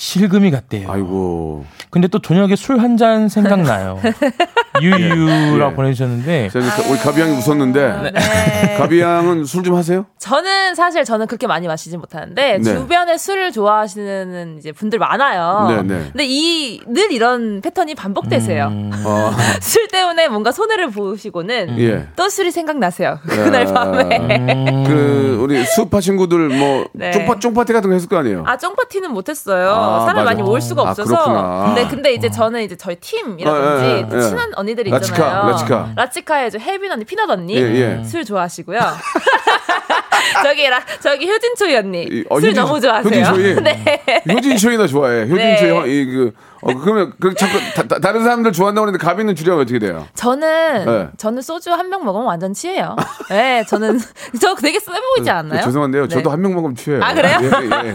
실금이 0.03 0.49
갔대요. 0.49 0.89
아이고. 0.89 1.65
근데 1.89 2.07
또 2.07 2.19
저녁에 2.21 2.55
술 2.55 2.79
한 2.79 2.95
잔 2.95 3.27
생각나요. 3.27 3.99
유유라고 4.81 5.71
예. 5.71 5.75
보내주셨는데 5.75 6.49
자, 6.49 6.59
우리 6.89 6.97
가비 6.99 7.19
양이 7.19 7.33
웃었는데, 7.37 8.11
네. 8.13 8.77
가비 8.79 9.01
양은 9.01 9.43
술 9.43 9.59
좀 9.63 9.75
하세요? 9.75 10.05
저는 10.19 10.73
사실 10.75 11.03
저는 11.03 11.27
그렇게 11.27 11.47
많이 11.47 11.67
마시진 11.67 11.99
못하는데 11.99 12.59
네. 12.59 12.63
주변에 12.63 13.17
술을 13.17 13.51
좋아하시는 13.51 14.55
이제 14.57 14.71
분들 14.71 14.99
많아요. 14.99 15.67
네, 15.69 15.81
네. 15.95 16.03
근데 16.13 16.25
이 16.25 16.79
늘 16.87 17.11
이런 17.11 17.59
패턴이 17.61 17.95
반복되세요. 17.95 18.67
음. 18.67 18.91
어, 19.05 19.31
술 19.61 19.89
때문에 19.89 20.29
뭔가 20.29 20.53
손해를 20.53 20.91
보시고는 20.91 21.77
예. 21.79 22.07
또 22.15 22.29
술이 22.29 22.51
생각나세요. 22.51 23.19
그날 23.27 23.65
밤에. 23.65 24.17
음. 24.17 24.83
그, 24.85 25.37
우리 25.41 25.65
수파 25.65 25.99
친구들 25.99 26.47
뭐, 26.49 26.85
네. 26.93 27.11
쪽파, 27.11 27.39
쪽파티 27.39 27.73
같은 27.73 27.89
거 27.89 27.93
했을 27.95 28.07
거 28.07 28.17
아니에요? 28.17 28.43
아, 28.47 28.57
쫑파티는 28.57 29.11
못했어요. 29.11 29.69
아, 29.71 29.88
사람 30.01 30.15
맞아. 30.17 30.23
많이 30.25 30.41
모일 30.43 30.61
수가 30.61 30.81
아, 30.81 30.89
없어서. 30.91 31.65
근데, 31.67 31.87
근데 31.87 32.13
이제 32.13 32.29
저는 32.29 32.61
이제 32.63 32.75
저희 32.75 32.95
팀이라든지 32.95 33.47
어, 33.47 33.87
예, 33.87 34.07
예, 34.11 34.17
예. 34.17 34.21
친한 34.21 34.51
언니들이 34.55 34.89
라치카, 34.91 35.15
있잖아요. 35.17 35.49
라치카. 35.51 35.91
라치카의 35.95 36.51
저 36.51 36.57
혜빈 36.59 36.91
언니, 36.91 37.05
피넛 37.05 37.29
언니. 37.29 37.55
예, 37.55 37.61
예. 37.99 38.03
술 38.03 38.23
좋아하시고요. 38.25 38.79
저기, 40.43 40.67
라, 40.69 40.81
저기 41.01 41.29
효진 41.29 41.55
초이 41.55 41.75
언니. 41.75 42.03
이- 42.03 42.23
어, 42.29 42.39
술 42.39 42.51
효진- 42.51 42.55
너무 42.55 42.79
좋아하세요. 42.79 43.23
효진 43.23 43.23
초이? 43.25 43.55
네. 43.63 44.03
효진 44.31 44.57
쇼이나 44.57 44.87
좋아해. 44.87 45.23
효진 45.23 45.35
네. 45.37 45.57
쇼이, 45.57 46.01
이, 46.01 46.05
그, 46.05 46.31
어, 46.61 46.73
그러면, 46.75 47.13
그, 47.19 47.33
자꾸, 47.35 47.57
다, 47.87 47.99
다, 47.99 48.11
른 48.11 48.23
사람들 48.23 48.51
좋아한다고 48.51 48.85
그러는데 48.85 49.03
가비는 49.05 49.35
주량이 49.35 49.61
어떻게 49.61 49.79
돼요? 49.79 50.05
저는 50.13 50.85
네. 50.85 51.09
저는 51.17 51.41
소주 51.41 51.71
한 51.71 51.89
병 51.89 52.03
먹으면 52.05 52.25
완전 52.27 52.53
취해요. 52.53 52.95
네, 53.29 53.63
저는 53.65 53.99
저 54.41 54.53
되게 54.55 54.79
쎄 54.79 54.91
보이지 55.15 55.29
않나요? 55.29 55.61
어, 55.61 55.63
죄송한데요. 55.63 56.03
네. 56.03 56.07
저도 56.09 56.29
한 56.31 56.41
병 56.41 56.53
먹으면 56.55 56.75
취해요. 56.75 57.01
아, 57.03 57.13
그래요? 57.13 57.37
예, 57.41 57.45
예. 57.87 57.93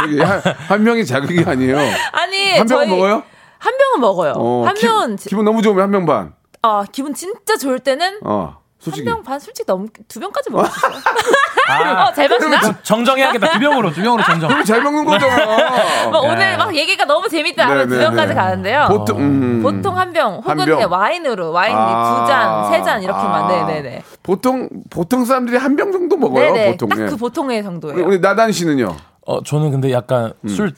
저기 0.00 0.20
한, 0.20 0.40
한 0.68 0.82
명이 0.82 1.04
자극이 1.06 1.44
아니에요. 1.46 1.76
아니 2.12 2.56
한 2.58 2.66
병은 2.66 2.86
저희- 2.86 2.88
먹어요? 2.88 3.22
한 3.58 3.74
병은 3.78 4.00
먹어요. 4.00 4.32
어, 4.36 4.64
한 4.66 4.74
기, 4.74 4.86
병은 4.86 5.16
지- 5.16 5.28
기분 5.28 5.44
너무 5.44 5.62
좋으면 5.62 5.82
한 5.82 5.90
병 5.90 6.06
반. 6.06 6.32
아 6.62 6.84
기분 6.90 7.14
진짜 7.14 7.56
좋을 7.56 7.78
때는 7.78 8.18
어, 8.24 8.56
한 8.56 8.65
솔직히. 8.90 9.04
병반 9.04 9.38
솔직히 9.40 9.66
너무 9.66 9.86
두 10.08 10.20
병까지 10.20 10.50
먹을 10.50 10.66
수 10.70 10.78
있어요. 10.78 11.96
어, 11.98 12.12
잘 12.12 12.28
마시나? 12.28 12.60
정정해야겠다. 12.82 13.52
두 13.52 13.58
병으로 13.58 13.92
두 13.92 14.02
병으로 14.02 14.22
정정. 14.22 14.48
그럼 14.48 14.64
잘 14.64 14.82
먹는 14.82 15.04
거잖아. 15.04 16.06
뭐 16.10 16.20
오늘 16.20 16.56
막 16.56 16.74
얘기가 16.74 17.04
너무 17.04 17.28
재밌다 17.28 17.64
하면 17.64 17.78
네, 17.78 17.86
두 17.88 17.96
네, 17.96 18.04
병까지 18.06 18.28
네. 18.28 18.34
가는데요. 18.34 18.86
보통, 18.88 19.18
음, 19.20 19.62
보통 19.62 19.98
한 19.98 20.12
병 20.12 20.36
혹은 20.36 20.60
한 20.60 20.66
병. 20.78 20.90
와인으로 20.92 21.50
와인 21.52 21.74
아. 21.76 22.22
두 22.24 22.26
잔, 22.30 22.70
세 22.72 22.84
잔 22.84 23.02
이렇게만. 23.02 23.44
아. 23.44 23.48
네네네. 23.48 24.02
보통, 24.22 24.68
보통 24.90 25.24
사람들이 25.24 25.56
한 25.56 25.74
병 25.76 25.90
정도 25.92 26.16
먹어요. 26.16 26.52
네네. 26.52 26.70
보통. 26.72 26.88
딱 26.88 27.00
예. 27.00 27.06
그 27.06 27.16
보통의 27.16 27.62
정도예요. 27.62 28.06
우리 28.06 28.20
나단 28.20 28.52
씨는요? 28.52 28.96
어, 29.26 29.42
저는 29.42 29.72
근데 29.72 29.90
약간 29.92 30.32
술 30.46 30.72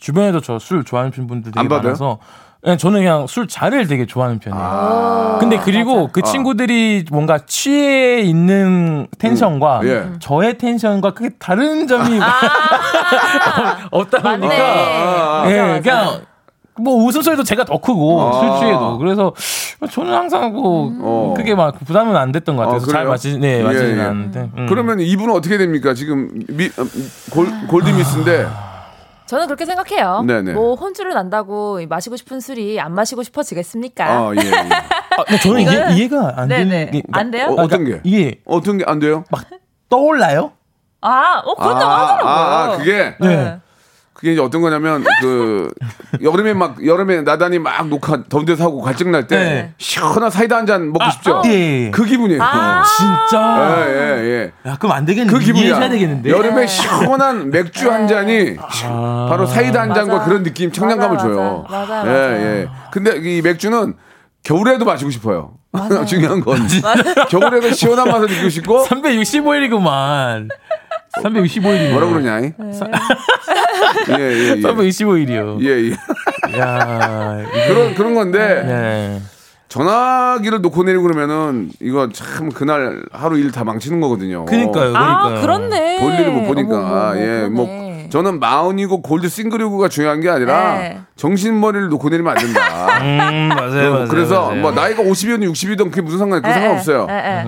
주변에도 0.00 0.40
저 0.40 0.58
술 0.58 0.84
좋아하는 0.84 1.12
분들이 1.26 1.52
안 1.56 1.68
받아요? 1.68 1.82
많아서 1.88 2.18
그냥 2.18 2.18
저는 2.76 3.00
그냥 3.00 3.26
술 3.28 3.46
자를 3.46 3.86
되게 3.86 4.04
좋아하는 4.04 4.40
편이에요. 4.40 4.62
아. 4.62 5.38
근데 5.38 5.58
그리고 5.58 6.08
그 6.08 6.22
친구들이 6.22 7.04
뭔가 7.10 7.38
취해 7.46 8.20
있는 8.20 9.06
텐션과 9.18 9.80
음. 9.80 9.86
예. 9.86 10.18
저의 10.18 10.58
텐션과 10.58 11.14
크게 11.14 11.30
다른 11.38 11.86
점이 11.86 12.18
없다 13.92 14.22
보니까 14.22 14.38
맞네. 14.38 14.60
아, 14.60 15.44
예, 15.46 15.60
맞아, 15.60 15.66
맞아. 15.66 15.80
그냥 15.80 16.20
뭐 16.80 17.04
웃음소리도 17.04 17.44
제가 17.44 17.64
더 17.64 17.78
크고 17.78 18.22
아. 18.22 18.40
술 18.40 18.58
취해도 18.58 18.98
그래서 18.98 19.32
저는 19.90 20.12
항상 20.12 20.52
뭐 20.52 20.92
어. 21.00 21.34
크게 21.36 21.54
막 21.54 21.78
부담은 21.84 22.16
안 22.16 22.32
됐던 22.32 22.56
것 22.56 22.66
같아서 22.66 22.86
아, 22.88 22.92
잘? 22.92 23.04
마시 23.06 23.38
네 23.38 23.60
예, 23.60 23.62
마시진 23.62 23.98
예. 23.98 24.02
않는데 24.02 24.50
음. 24.56 24.66
그러면 24.68 24.98
이분은 25.00 25.34
어떻게 25.34 25.58
됩니까? 25.58 25.94
지금 25.94 26.28
미, 26.48 26.66
어, 26.66 26.84
골, 27.30 27.48
골드미스인데 27.68 28.46
저는 29.28 29.46
그렇게 29.46 29.64
생각해요. 29.66 30.22
네네. 30.26 30.52
뭐 30.54 30.74
혼쭐을 30.74 31.12
난다고 31.12 31.78
마시고 31.88 32.16
싶은 32.16 32.40
술이 32.40 32.80
안 32.80 32.94
마시고 32.94 33.22
싶어지겠습니까? 33.22 34.04
아, 34.04 34.32
예, 34.34 34.46
예. 34.46 34.52
아, 34.54 35.24
근데 35.24 35.38
저는 35.42 35.60
이거는- 35.64 35.96
이해가 35.96 36.32
안 36.36 36.48
되는. 36.48 36.90
게안 36.90 37.30
돼요? 37.30 37.46
어, 37.50 37.62
어떤 37.62 37.84
게? 37.84 38.00
이게 38.04 38.40
어떤 38.46 38.78
게 38.78 38.84
안 38.86 38.98
돼요? 38.98 39.24
막 39.30 39.44
떠올라요? 39.90 40.52
아, 41.02 41.42
어, 41.44 41.54
그렇다고 41.54 41.90
하더라고요. 41.92 42.26
아, 42.28 42.64
아, 42.72 42.76
그게 42.78 43.14
네. 43.20 43.58
그게 44.14 44.32
이제 44.32 44.40
어떤 44.40 44.62
거냐면 44.62 45.04
그 45.20 45.70
여름에 46.22 46.52
막 46.54 46.84
여름에 46.84 47.20
나단이 47.22 47.60
막 47.60 47.86
녹화 47.88 48.20
더운 48.28 48.44
데서 48.46 48.64
하고 48.64 48.80
갈증 48.80 49.12
날때 49.12 49.36
네. 49.36 49.74
시원한 49.78 50.28
사이다 50.30 50.56
한 50.56 50.66
잔 50.66 50.90
먹고 50.92 51.08
싶죠. 51.10 51.42
예. 51.46 51.90
그 51.92 52.04
기분이에요. 52.04 52.42
아. 52.42 52.82
진짜. 52.82 53.86
예, 53.88 53.92
예, 53.92 54.24
예. 54.24 54.37
야, 54.66 54.76
그럼 54.78 54.92
안 54.92 55.04
되겠는데. 55.04 55.38
그 55.38 55.44
기분이야. 55.44 55.88
되겠는데. 55.88 56.30
여름에 56.30 56.66
시원한 56.66 57.50
맥주 57.50 57.90
한 57.90 58.06
잔이 58.08 58.56
바로 58.56 59.46
사이다 59.46 59.82
한 59.82 59.94
잔과 59.94 60.14
맞아. 60.18 60.24
그런 60.26 60.42
느낌, 60.42 60.72
청량감을 60.72 61.16
맞아, 61.16 61.28
줘요. 61.28 61.64
맞아, 61.70 61.94
맞아, 61.94 62.08
예, 62.08 62.12
맞아. 62.32 62.42
예. 62.42 62.68
근데 62.90 63.16
이 63.18 63.40
맥주는 63.42 63.94
겨울에도 64.42 64.84
마시고 64.84 65.10
싶어요. 65.10 65.52
중요한 66.06 66.40
건 66.40 66.58
겨울에도 67.28 67.70
시원한 67.72 68.08
맛을 68.08 68.26
느끼고 68.28 68.48
싶고 68.48 68.84
365일이구만. 68.86 70.48
365일이면. 71.22 71.92
뭐라 71.92 72.06
그러냐? 72.08 72.40
네. 72.40 72.52
예, 74.10 74.14
예, 74.18 74.48
예. 74.50 74.54
365일이요. 74.56 75.62
예, 75.64 75.90
예. 75.90 76.58
야, 76.58 77.38
이게- 77.52 77.66
그런 77.68 77.94
그런 77.94 78.14
건데 78.14 78.38
네. 78.66 79.20
전화기를 79.68 80.60
놓고 80.62 80.82
내리고 80.84 81.02
그러면은 81.04 81.70
이거 81.80 82.08
참 82.12 82.48
그날 82.50 83.02
하루 83.12 83.38
일 83.38 83.48
다 83.52 83.64
망치는 83.64 84.00
거거든요. 84.00 84.44
그니까요, 84.44 84.92
그러니까요. 84.92 84.96
아, 84.96 85.40
그렇네. 85.40 86.00
볼 86.00 86.12
일을 86.14 86.32
못 86.32 86.46
보니까 86.46 86.76
어머, 86.78 86.86
어머, 86.86 86.96
어머, 87.10 87.16
예, 87.20 87.46
뭐 87.48 87.66
그러네. 87.66 88.08
저는 88.10 88.40
마흔이고 88.40 89.02
골드 89.02 89.28
싱글이고가 89.28 89.88
중요한 89.88 90.20
게 90.20 90.28
아니라 90.30 90.78
네. 90.78 91.00
정신머리를 91.16 91.88
놓고 91.88 92.08
내리면 92.10 92.36
안 92.36 92.38
된다. 92.42 92.60
음, 93.02 93.48
맞아요, 93.48 93.92
맞아요. 93.92 94.08
그래서 94.08 94.46
맞아요. 94.48 94.60
뭐 94.62 94.72
나이가 94.72 95.02
50이든 95.02 95.50
60이든 95.50 95.90
그게 95.90 96.00
무슨 96.02 96.18
상관 96.18 96.40
그 96.42 96.48
예, 96.48 96.52
상관없어요. 96.52 97.06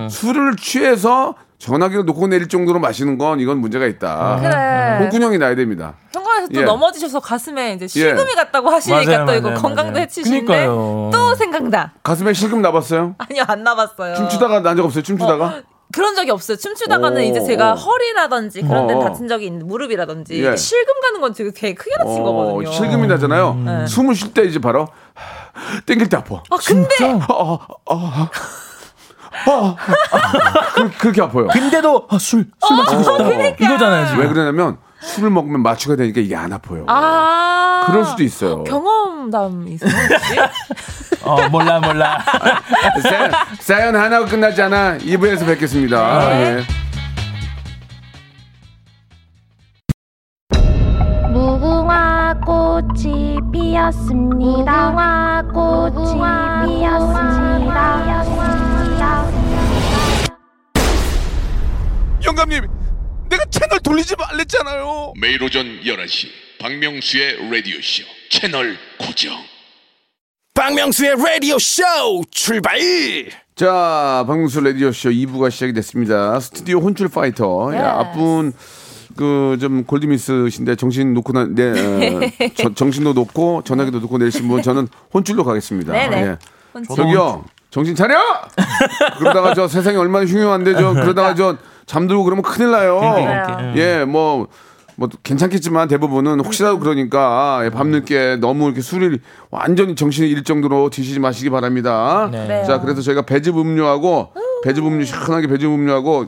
술을 0.09 0.55
취해서 0.57 1.35
전화기를 1.65 2.05
놓고 2.05 2.25
내릴 2.27 2.47
정도로 2.49 2.79
마시는 2.79 3.19
건 3.19 3.39
이건 3.39 3.59
문제가 3.59 3.85
있다. 3.85 4.39
그래. 4.41 4.97
홍군형이 5.03 5.37
나야 5.37 5.53
됩니다. 5.55 5.93
현관에서 6.11 6.47
또 6.51 6.59
예. 6.61 6.63
넘어지셔서 6.65 7.19
가슴에 7.19 7.73
이제 7.73 7.87
실금이 7.87 8.33
갔다고 8.33 8.69
하시니까 8.71 9.05
맞아요, 9.11 9.25
또 9.27 9.33
이거 9.35 9.49
맞아요, 9.49 9.61
건강도 9.61 9.91
맞아요. 9.93 10.07
그러니까요. 10.23 11.09
또 11.13 11.35
생각나. 11.35 11.91
가슴에 12.01 12.33
실금 12.33 12.63
나봤어요? 12.63 13.13
아니요 13.29 13.43
안 13.47 13.63
나봤어요. 13.63 14.15
춤추다가 14.15 14.61
난 14.61 14.75
적 14.75 14.85
없어요? 14.85 15.03
춤추다가? 15.03 15.61
그런 15.93 16.15
적이 16.15 16.31
없어요. 16.31 16.57
춤추다가는 16.57 17.17
오, 17.21 17.25
이제 17.25 17.43
제가 17.43 17.73
오. 17.73 17.75
허리라든지 17.75 18.61
그런 18.63 18.87
데 18.87 18.93
어, 18.95 18.97
어. 18.99 19.03
다친 19.03 19.27
적이 19.27 19.47
있는 19.47 19.67
무릎이라든지 19.67 20.43
예. 20.43 20.55
실금 20.55 20.93
가는 21.01 21.21
건 21.21 21.33
되게, 21.33 21.51
크게 21.51 21.91
다친 21.97 22.23
거거든요. 22.23 22.67
음. 22.69 22.73
실금이 22.73 23.07
나잖아요. 23.07 23.53
네. 23.65 23.85
숨을 23.87 24.15
쉴 24.15 24.33
때 24.33 24.43
이제 24.45 24.57
바로 24.59 24.87
땡길 25.85 26.09
때 26.09 26.17
아파. 26.17 26.41
아 26.49 26.57
근데 26.65 26.95
그, 30.75 30.91
그렇게 30.97 31.21
아파요. 31.21 31.47
근데도 31.47 32.07
아, 32.09 32.17
술, 32.19 32.45
술 32.65 32.77
마시고 32.77 33.03
싶다. 33.03 33.29
이거잖아요, 33.59 34.07
지금. 34.07 34.21
왜 34.21 34.27
그러냐면 34.27 34.77
술을 35.01 35.29
먹으면 35.31 35.61
마취가 35.63 35.95
되니까 35.95 36.21
이게 36.21 36.35
안 36.35 36.53
아파요. 36.53 36.85
아 36.87 37.83
그럴 37.87 38.05
수도 38.05 38.23
있어요. 38.23 38.63
경험담 38.63 39.67
있어요. 39.69 39.89
혹시? 39.91 40.39
어, 41.23 41.49
몰라, 41.49 41.79
몰라. 41.79 42.19
사연, 43.01 43.31
사연 43.59 43.95
하나가 43.95 44.25
끝나지 44.25 44.61
않아 44.61 44.97
2부에서 44.99 45.45
뵙겠습니다. 45.45 46.19
네. 46.29 46.57
예. 46.57 46.63
무궁화 51.31 52.35
꽃이 52.45 53.39
피었습니다. 53.51 54.91
무궁화 54.91 55.43
꽃이 55.53 56.19
피었습니다. 56.79 58.40
영감님, 62.31 62.65
내가 63.29 63.43
채널 63.49 63.79
돌리지 63.81 64.15
말랬잖아요. 64.17 65.13
매일 65.19 65.43
오전 65.43 65.65
11시 65.83 66.29
박명수의 66.61 67.49
라디오 67.51 67.75
쇼 67.81 68.03
채널 68.29 68.77
고정 68.97 69.33
박명수의 70.53 71.15
라디오 71.17 71.59
쇼 71.59 71.83
출발. 72.31 72.79
자, 73.55 74.23
박명수 74.27 74.61
라디오 74.61 74.93
쇼 74.93 75.09
2부가 75.09 75.51
시작이 75.51 75.73
됐습니다. 75.73 76.39
street 76.39 76.79
혼쭐 76.79 77.09
파이터. 77.09 77.75
야, 77.75 77.95
앞분 77.99 78.53
그좀 79.17 79.83
골드미스신데 79.83 80.77
정신 80.77 81.13
놓고 81.13 81.33
나, 81.33 81.45
네, 81.49 81.71
어, 81.71 82.19
저- 82.55 82.73
정신도 82.73 83.11
놓고 83.11 83.63
전화기도 83.65 83.99
놓고 83.99 84.19
내리신 84.19 84.47
분 84.47 84.61
저는 84.61 84.87
혼쭐로 85.13 85.43
가겠습니다. 85.43 85.91
네네. 85.91 86.17
예. 86.21 86.37
혼쭐. 86.73 86.95
저기요, 86.95 87.43
정신 87.71 87.93
차려! 87.93 88.17
그러다가 89.19 89.53
저 89.53 89.67
세상이 89.67 89.97
얼마나 89.97 90.25
흉흉한데 90.25 90.75
저 90.75 90.93
그러다가 90.95 91.35
저 91.35 91.57
잠들고 91.91 92.23
그러면 92.23 92.41
큰일 92.41 92.71
나요. 92.71 92.99
그러니까. 93.01 93.75
예, 93.75 94.05
뭐, 94.05 94.47
뭐, 94.95 95.09
괜찮겠지만 95.23 95.89
대부분은 95.89 96.39
혹시라도 96.39 96.79
그러니까 96.79 97.59
예, 97.65 97.69
밤늦게 97.69 98.37
너무 98.39 98.67
이렇게 98.67 98.79
술을 98.79 99.19
완전히 99.49 99.95
정신이 99.95 100.29
잃을 100.29 100.45
정도로 100.45 100.89
드시지 100.89 101.19
마시기 101.19 101.49
바랍니다. 101.49 102.29
네. 102.31 102.63
자, 102.63 102.79
그래서 102.79 103.01
저희가 103.01 103.23
배즙 103.23 103.57
음료하고 103.57 104.29
배즙 104.63 104.85
음료 104.85 105.03
시원하게 105.03 105.47
배즙 105.47 105.69
음료하고 105.69 106.27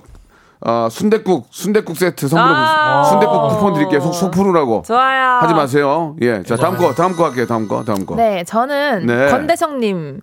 아, 0.65 0.89
순대국 0.91 1.47
순대국 1.49 1.95
세트 1.95 2.28
선물로 2.28 2.56
아. 2.56 3.04
순대국 3.06 3.49
쿠폰 3.49 3.73
드릴게요. 3.73 4.02
속, 4.02 4.13
속 4.13 4.32
푸르라고. 4.32 4.84
좋아요. 4.86 5.39
하지 5.39 5.54
마세요. 5.54 6.17
예. 6.21 6.43
자, 6.43 6.58
다음 6.58 6.76
거, 6.76 6.93
다음 6.93 7.15
거 7.15 7.26
할게요. 7.26 7.45
다음 7.45 7.69
거, 7.69 7.86
다음 7.86 8.06
거. 8.06 8.15
네, 8.15 8.43
저는 8.43 9.06
네. 9.06 9.30
권대성 9.30 9.80
님 9.80 10.19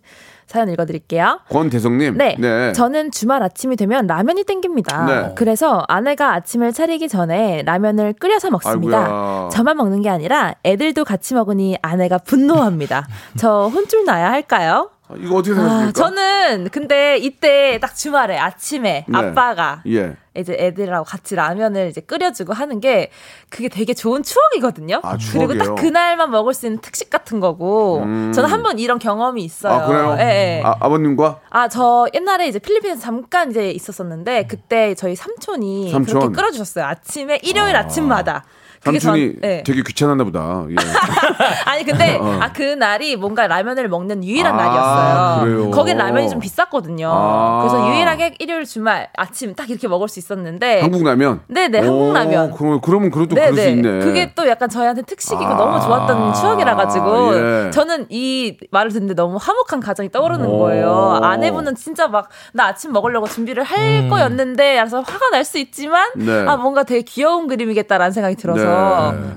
사연 0.51 0.69
읽어드릴게요. 0.69 1.39
권대성님. 1.49 2.17
네. 2.19 2.73
저는 2.73 3.13
주말 3.13 3.41
아침이 3.41 3.77
되면 3.77 4.09
라면이 4.09 4.43
땡깁니다. 4.43 5.05
네. 5.07 5.33
그래서 5.37 5.85
아내가 5.87 6.35
아침을 6.35 6.73
차리기 6.73 7.09
전에 7.09 7.63
라면을 7.65 8.15
끓여서 8.15 8.51
먹습니다. 8.51 8.99
아이고야. 9.05 9.49
저만 9.53 9.77
먹는 9.77 10.03
게 10.03 10.09
아니라 10.11 10.55
애들도 10.65 11.05
같이 11.05 11.35
먹으니 11.35 11.77
아내가 11.83 12.19
분노합니다. 12.19 13.07
저 13.39 13.71
혼쭐 13.73 14.05
나야 14.05 14.29
할까요? 14.33 14.91
아, 15.11 15.15
이거 15.19 15.37
어떻게 15.37 15.53
아, 15.53 15.57
생각하십니까? 15.57 15.93
저는 16.01 16.69
근데 16.71 17.17
이때 17.19 17.79
딱 17.81 17.95
주말에 17.95 18.39
아침에 18.39 19.05
네. 19.09 19.19
아빠가 19.19 19.83
예. 19.89 20.17
이제 20.37 20.57
애들하고 20.59 21.05
같이 21.05 21.35
라면을 21.35 21.89
이제 21.89 22.01
끓여주고 22.01 22.53
하는 22.53 22.79
게 22.81 23.11
그게 23.49 23.69
되게 23.69 23.95
좋은 23.95 24.23
추억이거든요. 24.23 25.01
아, 25.03 25.17
그리고? 25.33 25.59
딱 25.59 25.75
그날만 25.75 26.31
먹을 26.31 26.55
수 26.55 26.67
있는 26.67 26.81
특식 26.81 27.11
같은 27.11 27.41
거고 27.41 28.01
저는 28.33 28.45
한 28.49 28.61
번 28.63 28.79
이런 28.79 28.99
경험이 28.99 29.43
있어요. 29.43 29.73
아, 29.73 29.87
그래요? 29.87 30.17
예, 30.21 30.59
예. 30.59 30.63
아, 30.65 30.77
아버님과? 30.81 31.41
아, 31.51 31.67
저 31.69 32.07
옛날에 32.15 32.47
이제 32.47 32.59
필리핀에서 32.59 33.01
잠깐 33.01 33.51
이제 33.51 33.71
있었었는데 33.71 34.47
그때 34.47 34.95
저희 34.95 35.17
삼촌이 35.17 35.91
삼촌. 35.91 36.21
그렇게 36.21 36.35
끓여주셨어요. 36.35 36.85
아침에 36.85 37.41
일요일 37.43 37.75
아. 37.75 37.89
침마다 37.89 38.45
삼촌이 38.83 39.33
전- 39.35 39.41
예. 39.45 39.63
되게 39.65 39.83
귀찮았나 39.83 40.25
보다. 40.25 40.65
예. 40.71 40.75
아니 41.67 41.85
근데 41.85 42.17
어. 42.21 42.39
아 42.41 42.51
그 42.53 42.63
날이 42.75 43.17
뭔가 43.17 43.47
라면을 43.47 43.89
먹는 43.89 44.23
유일한 44.25 44.55
아, 44.59 44.65
날이었어요. 44.65 45.45
그래요? 45.45 45.71
거긴 45.71 45.97
라면이 45.97 46.29
좀 46.29 46.41
비쌌거든요. 46.41 47.11
아. 47.11 47.61
그래서 47.63 47.89
유일하게 47.89 48.35
일요일 48.39 48.65
주말 48.67 49.09
아침 49.17 49.55
딱 49.55 49.71
이렇게 49.71 49.89
먹을 49.89 50.09
수 50.09 50.19
있었는데 50.19 50.81
한국 50.83 51.05
라면? 51.05 51.41
네네 51.49 51.79
한국 51.79 52.11
오, 52.11 52.13
라면. 52.13 52.53
그럼, 52.53 52.81
그러면 52.83 53.11
그래도 53.11 53.35
그럴 53.35 53.55
수 53.55 53.69
있네. 53.69 54.01
그게 54.01 54.33
또 54.35 54.47
약간 54.49 54.69
저희한테 54.69 55.03
특식이고 55.03 55.45
아. 55.51 55.57
너무 55.57 55.81
좋았던 55.81 56.35
추억이라 56.35 56.75
가지고 56.77 57.35
예. 57.37 57.71
저는 57.71 58.07
이 58.11 58.59
말을 58.71 58.93
듣는데 58.93 59.15
너무 59.15 59.39
화목한 59.41 59.81
가정이 59.81 60.11
떠오르는 60.11 60.47
오. 60.47 60.59
거예요. 60.61 61.21
아내분은 61.23 61.75
진짜 61.77 62.09
막 62.09 62.29
나 62.53 62.67
아침 62.67 62.93
먹으려고 62.93 63.27
준비를 63.29 63.63
할 63.65 64.09
거였는데 64.09 64.77
그래서 64.77 65.01
화가 65.01 65.31
날 65.31 65.45
수 65.45 65.59
있지만 65.59 66.09
네. 66.17 66.45
아 66.47 66.57
뭔가 66.57 66.83
되게 66.85 67.03
귀여운 67.03 67.49
그림이겠다라는 67.49 68.13
생각이 68.13 68.37
들어서 68.37 68.63
네. 68.65 68.70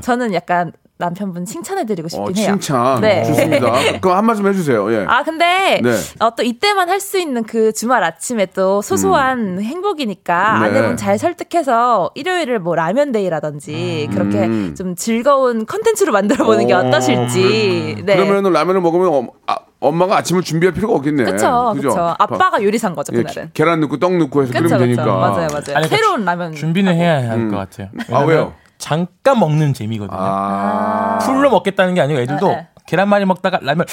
저는 0.02 0.34
약간 0.34 0.72
남편분 0.96 1.44
칭찬해드리고 1.46 2.08
싶긴 2.08 2.24
어, 2.28 2.32
해요. 2.38 2.46
칭찬. 2.52 3.02
네. 3.02 3.24
좋습니다. 3.26 3.74
그럼 4.00 4.16
한 4.18 4.26
말씀 4.26 4.48
해주세요. 4.48 4.94
예. 4.94 5.06
아 5.10 5.24
근데 5.24 5.82
네. 5.84 5.92
어, 6.20 6.34
또 6.36 6.44
이때만 6.44 6.88
할 6.88 7.00
수 7.02 7.20
있는 7.20 7.44
그 7.44 7.74
주말 7.74 8.04
아침에 8.04 8.46
또 8.46 8.82
소소한 8.82 9.60
행복이니까 9.60 10.58
음. 10.58 10.62
네. 10.62 10.68
아내분 10.70 10.96
잘 10.98 11.18
설득해서 11.18 12.12
일요일을 12.16 12.60
뭐 12.60 12.76
라면데이라든지 12.76 14.08
그렇게 14.14 14.46
음. 14.46 14.76
좀 14.78 14.96
즐거운 14.96 15.66
컨텐츠로 15.66 16.12
만들어 16.14 16.46
보는 16.46 16.68
게 16.68 16.74
어, 16.74 16.80
어떠실지. 16.80 18.04
네. 18.06 18.16
그러면은 18.16 18.54
라면을 18.54 18.80
먹으면 18.80 19.08
엄, 19.08 19.28
아, 19.48 19.58
엄마가 19.80 20.18
아침을 20.18 20.44
준비할 20.44 20.74
필요가 20.74 20.94
없겠네. 20.96 21.26
그쵸, 21.26 21.74
그쵸. 21.76 22.16
아빠가 22.20 22.64
요리사인 22.64 22.96
거죠, 22.96 23.12
예, 23.18 23.24
그날은. 23.24 23.50
계란 23.54 23.82
넣고 23.82 23.98
떡 23.98 24.16
넣고 24.16 24.44
해서 24.44 24.54
그쵸, 24.54 24.64
끓이면 24.64 24.80
그쵸. 24.80 24.86
되니까. 24.86 25.06
맞아요, 25.06 25.48
맞아요. 25.48 25.50
아니, 25.50 25.64
그러니까 25.66 25.88
새로운 25.98 26.24
라면. 26.24 26.54
준비는 26.54 26.94
해야 26.96 27.16
할것 27.18 27.36
음. 27.38 27.52
같아요. 27.52 27.90
아, 28.12 28.20
왜요? 28.22 28.54
잠깐 28.78 29.40
먹는 29.40 29.74
재미거든요. 29.74 30.18
아. 30.20 31.20
풀로 31.22 31.50
먹겠다는 31.50 31.94
게 31.94 32.02
아니고 32.02 32.20
애들도 32.20 32.48
네, 32.48 32.56
네. 32.56 32.68
계란말이 32.86 33.26
먹다가 33.26 33.60
라면 33.62 33.86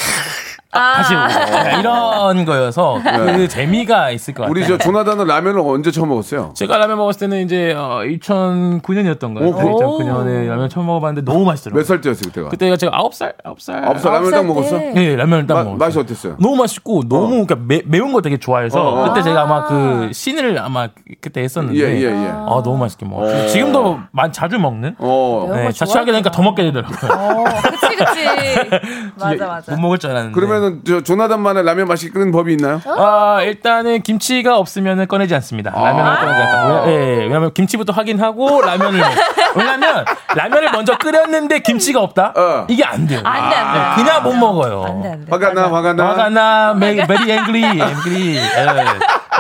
아. 0.73 1.03
다시 1.03 1.15
먹어. 1.15 1.79
이런 1.81 2.45
거여서 2.45 3.01
그 3.03 3.49
재미가 3.49 4.11
있을 4.13 4.35
것 4.35 4.43
같아요. 4.45 4.55
네. 4.55 4.61
우리 4.61 4.69
저 4.69 4.79
조나단은 4.79 5.27
라면을 5.27 5.61
언제 5.65 5.91
처음 5.91 6.11
먹었어요? 6.11 6.53
제가 6.55 6.79
라면 6.79 6.97
먹었을 6.99 7.21
때는 7.29 7.45
이제 7.45 7.73
어, 7.77 8.03
2009년이었던 8.05 9.35
거예요. 9.35 9.49
오, 9.49 9.53
그래요? 9.53 9.75
2009년에 9.77 10.47
라면 10.49 10.69
처음 10.69 10.87
먹어봤는데 10.87 11.31
너무 11.33 11.45
맛있더라고요. 11.45 11.81
몇 11.81 11.85
살 11.87 12.01
때였어요 12.01 12.23
그때가? 12.29 12.49
그때가 12.51 12.77
제가 12.77 12.97
9살? 12.99 13.35
9살? 13.45 13.85
아홉 13.85 13.99
살 13.99 14.13
라면 14.13 14.31
딱 14.31 14.47
먹었어? 14.47 14.79
때. 14.79 14.93
예, 14.97 15.17
라면을 15.17 15.47
딱 15.49 15.55
마- 15.55 15.61
먹었어요. 15.65 15.79
맛이 15.79 15.99
어땠어요? 15.99 16.37
너무 16.39 16.55
맛있고 16.57 17.09
너무 17.09 17.31
그러니까 17.45 17.57
매, 17.57 17.83
매운 17.85 18.13
거 18.13 18.23
되게 18.23 18.37
좋아해서 18.37 18.81
어, 18.81 19.01
어. 19.01 19.09
그때 19.09 19.23
제가 19.23 19.43
아마 19.43 19.65
그 19.67 20.11
신을 20.13 20.57
아마 20.61 20.89
그때 21.21 21.43
했었는데 21.43 21.81
예, 21.81 21.97
예, 22.01 22.05
예. 22.27 22.29
아 22.29 22.63
너무 22.65 22.79
맛있게 22.79 23.07
먹었어요. 23.07 23.49
지금도 23.49 23.99
많이 24.13 24.33
자주 24.33 24.57
먹는. 24.59 24.95
어. 24.99 25.51
네, 25.53 25.65
거 25.65 25.73
자취하게 25.73 26.13
되니까 26.13 26.31
더 26.31 26.43
먹게 26.43 26.63
되더라고요. 26.63 27.11
어, 27.13 27.45
그치, 27.71 27.97
그치. 27.97 28.80
맞아, 29.17 29.47
맞아. 29.47 29.73
못 29.73 29.79
먹을 29.81 29.99
줄 29.99 30.11
알았는데. 30.11 30.35
그러면은 30.35 30.81
저 30.87 31.01
조나단만의 31.03 31.65
라면 31.65 31.87
맛있게 31.89 32.13
끓는 32.13 32.33
법이 32.33 32.53
있나요? 32.53 32.81
아, 32.87 33.41
일단은 33.43 34.03
김치가 34.03 34.59
없으면 34.59 35.07
꺼내지 35.07 35.35
않습니다. 35.37 35.71
라면을 35.71 36.17
꺼내지 36.21 36.41
않다. 36.43 36.83
왜, 36.85 36.93
예, 36.93 37.17
왜냐면 37.25 37.53
김치부터 37.53 37.93
확인하고 37.93 38.61
라면을 38.63 38.99
먹- 39.01 39.09
왜냐면 39.57 40.05
라면을 40.37 40.71
먼저 40.73 40.97
끓였는데 40.99 41.61
김치가 41.61 42.01
없다. 42.01 42.33
어. 42.37 42.67
이게 42.69 42.85
안 42.85 43.07
돼요. 43.07 43.21
안 43.25 43.51
돼, 43.51 43.57
안 43.57 43.73
돼. 43.75 43.79
네, 43.81 43.95
그냥 44.05 44.23
못 44.23 44.33
먹어요. 44.35 44.85
안 44.87 45.03
돼, 45.03 45.09
안 45.13 45.25
돼. 45.25 45.31
화가 45.31 45.53
나, 45.53 45.63
화가 45.73 45.93
나. 45.95 46.05
화가 46.09 46.29
나, 46.31 46.75
메- 46.75 46.95
very 47.07 47.31
angry, 47.31 47.65
angry. 47.65 48.37
예. 48.37 48.41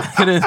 그래서 0.16 0.46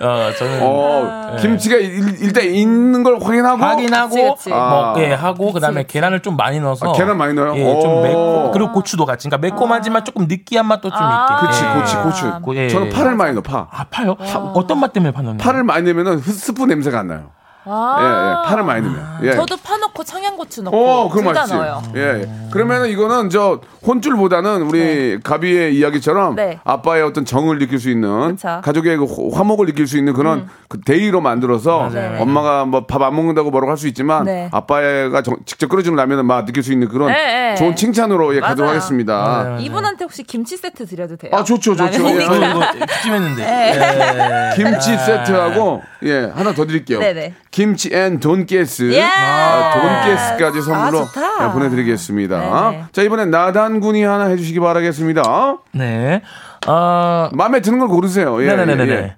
어 0.00 0.30
저는 0.38 0.60
어, 0.62 1.36
김치가 1.40 1.76
일, 1.76 2.16
일단 2.22 2.44
있는 2.44 3.02
걸 3.02 3.18
확인하고. 3.20 3.62
확인하고 3.62 4.10
그치, 4.10 4.24
그치. 4.36 4.48
뭐, 4.50 4.58
아. 4.58 4.94
예, 4.98 5.12
하고 5.12 5.52
그다음에 5.52 5.84
계란을 5.84 6.20
좀 6.20 6.36
많이 6.36 6.60
넣어서 6.60 6.90
아, 6.90 6.92
계란 6.92 7.16
많이 7.16 7.34
넣어요? 7.34 7.54
예, 7.56 7.80
좀 7.80 7.90
오. 7.92 8.02
매콤 8.02 8.50
그리고 8.52 8.72
고추도 8.72 9.04
같이. 9.06 9.28
그러니까 9.28 9.48
매콤하지만 9.54 10.04
조금 10.04 10.26
느끼한 10.28 10.66
맛도 10.66 10.90
좀 10.90 10.98
아. 11.00 11.26
있게. 11.40 11.46
그치, 11.46 11.64
예. 11.64 12.02
고추. 12.02 12.40
고- 12.42 12.56
예. 12.56 12.68
저는 12.68 12.90
파를 12.90 13.14
많이 13.14 13.32
넣어, 13.34 13.42
파. 13.42 13.68
아 13.70 13.84
파요? 13.90 14.14
파, 14.16 14.38
어떤 14.38 14.80
맛 14.80 14.92
때문에 14.92 15.12
파 15.12 15.22
넣는? 15.22 15.38
파를 15.38 15.64
많이 15.64 15.92
넣으면 15.92 16.18
스프 16.20 16.64
냄새가 16.64 17.00
안 17.00 17.08
나요. 17.08 17.30
아. 17.68 17.96
예, 18.00 18.04
예. 18.04 18.48
파를 18.48 18.62
많이 18.64 18.80
넣으면. 18.82 19.04
예. 19.24 19.32
저도 19.32 19.56
파 19.56 19.76
넣고 19.76 20.04
청양고추 20.04 20.62
넣고 20.62 20.76
어, 20.76 21.08
그거 21.10 21.32
맛있지. 21.32 21.54
넣어요. 21.54 21.82
예, 21.96 22.00
예. 22.22 22.28
그러면은 22.52 22.88
이거는 22.88 23.28
저 23.30 23.60
혼쭐보다는 23.86 24.62
우리 24.62 25.18
가비의 25.22 25.76
이야기처럼 25.76 26.36
네. 26.36 26.58
아빠의 26.64 27.02
어떤 27.02 27.24
정을 27.24 27.58
느낄 27.58 27.78
수 27.78 27.90
있는 27.90 28.36
그쵸. 28.36 28.60
가족의 28.62 28.96
그 28.98 29.04
호- 29.04 29.30
화목을 29.34 29.66
느낄 29.66 29.86
수 29.86 29.96
있는 29.98 30.12
그런 30.12 30.38
음. 30.40 30.48
그 30.68 30.80
day로 30.80 31.20
만들어서 31.20 31.88
맞아요. 31.90 32.20
엄마가 32.22 32.64
뭐 32.64 32.86
밥 32.86 33.02
안 33.02 33.14
먹는다고 33.14 33.50
뭐라고 33.50 33.70
할 33.70 33.76
수 33.76 33.86
있지만 33.88 34.24
네. 34.24 34.48
아빠가 34.52 35.22
정- 35.22 35.36
직접 35.44 35.68
끓여주는 35.68 35.94
라면은 35.96 36.24
막 36.26 36.44
느낄 36.46 36.62
수 36.62 36.72
있는 36.72 36.88
그런 36.88 37.08
네, 37.08 37.14
네. 37.50 37.54
좋은 37.56 37.76
칭찬으로 37.76 38.34
예, 38.36 38.40
가도록 38.40 38.60
맞아요. 38.66 38.70
하겠습니다. 38.76 39.56
이분한테 39.60 40.04
혹시 40.04 40.22
김치 40.22 40.56
세트 40.56 40.86
드려도 40.86 41.16
돼요? 41.16 41.32
아, 41.34 41.44
좋죠, 41.44 41.76
좋죠. 41.76 42.02
라면이니까. 42.02 42.22
예, 42.22 42.26
저 42.26 42.76
이거 42.76 42.86
찜했는데. 43.02 43.42
예. 43.42 44.56
김치 44.56 44.96
세트하고 44.98 45.82
예 46.04 46.30
하나 46.34 46.52
더 46.52 46.64
드릴게요. 46.66 47.00
네네. 47.00 47.34
김치 47.56 47.88
and 47.90 48.20
돈가스, 48.20 48.92
예. 48.92 49.02
아, 49.02 49.72
돈가스까지 49.72 50.60
선물로 50.60 50.98
아, 50.98 51.04
좋다. 51.06 51.48
예, 51.48 51.52
보내드리겠습니다. 51.54 52.38
네네. 52.70 52.84
자 52.92 53.00
이번엔 53.00 53.30
나단 53.30 53.80
군이 53.80 54.02
하나 54.02 54.26
해주시기 54.26 54.60
바라겠습니다. 54.60 55.56
네. 55.72 56.20
어, 56.66 57.30
마음에 57.32 57.60
드는 57.62 57.78
걸 57.78 57.88
고르세요. 57.88 58.42
예, 58.42 58.48
네네네네. 58.48 58.84
예, 58.84 58.96
예. 58.96 59.16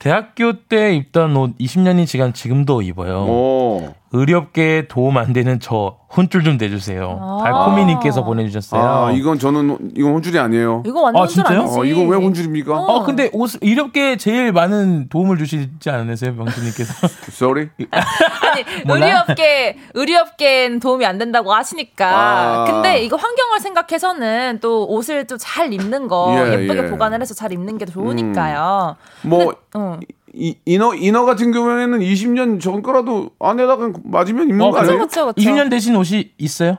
대학교 0.00 0.54
때 0.64 0.92
입던 0.96 1.36
옷 1.36 1.56
20년이 1.58 2.08
지난 2.08 2.32
지금도 2.32 2.82
입어요. 2.82 3.20
오. 3.20 3.94
의료업계에 4.12 4.88
도움 4.88 5.18
안 5.18 5.32
되는 5.32 5.60
저 5.60 5.96
혼줄 6.16 6.42
좀 6.42 6.56
내주세요. 6.56 7.18
아. 7.20 7.40
달코미님께서 7.44 8.24
보내주셨어요. 8.24 8.80
아 8.82 9.12
이건 9.12 9.38
저는 9.38 9.92
이건 9.94 10.14
혼줄이 10.14 10.38
아니에요. 10.38 10.82
이거 10.86 11.02
완전 11.02 11.22
아, 11.22 11.26
진짜요? 11.26 11.46
줄 11.46 11.58
아니지. 11.58 11.78
어 11.78 11.84
이거 11.84 12.02
왜 12.10 12.16
혼줄입니까? 12.16 12.74
어, 12.74 13.04
근데 13.04 13.28
옷, 13.34 13.50
의료업계에 13.60 14.16
제일 14.16 14.52
많은 14.52 15.08
도움을 15.10 15.36
주시지 15.36 15.90
않으세요, 15.90 16.32
명수님께서? 16.32 17.08
Sorry. 17.28 17.68
아니? 17.90 18.64
의료업계 18.88 19.76
의료업계엔 19.92 20.80
도움이 20.80 21.04
안 21.04 21.18
된다고 21.18 21.52
하시니까. 21.52 22.06
아. 22.08 22.64
근데 22.64 23.04
이거 23.04 23.16
환경을 23.16 23.60
생각해서는 23.60 24.60
또 24.62 24.86
옷을 24.88 25.26
좀잘 25.26 25.72
입는 25.74 26.08
거 26.08 26.34
예, 26.38 26.52
예, 26.52 26.66
쁘게 26.66 26.84
예. 26.84 26.86
보관을 26.86 27.20
해서 27.20 27.34
잘 27.34 27.52
입는 27.52 27.76
게 27.76 27.84
좋으니까요. 27.84 28.96
뭐 29.22 29.54
어. 29.74 29.98
이, 30.34 30.56
이너 30.64 30.94
이너 30.94 31.24
같은 31.24 31.52
경우에는 31.52 31.98
20년 32.00 32.60
전 32.60 32.82
거라도 32.82 33.30
안에다가 33.40 33.90
맞으면 34.04 34.48
입는 34.50 34.64
어, 34.66 34.70
거 34.70 34.78
아니에요? 34.78 34.98
그쵸, 35.00 35.26
그쵸. 35.26 35.40
20년 35.40 35.70
되신 35.70 35.96
옷이 35.96 36.32
있어요? 36.38 36.76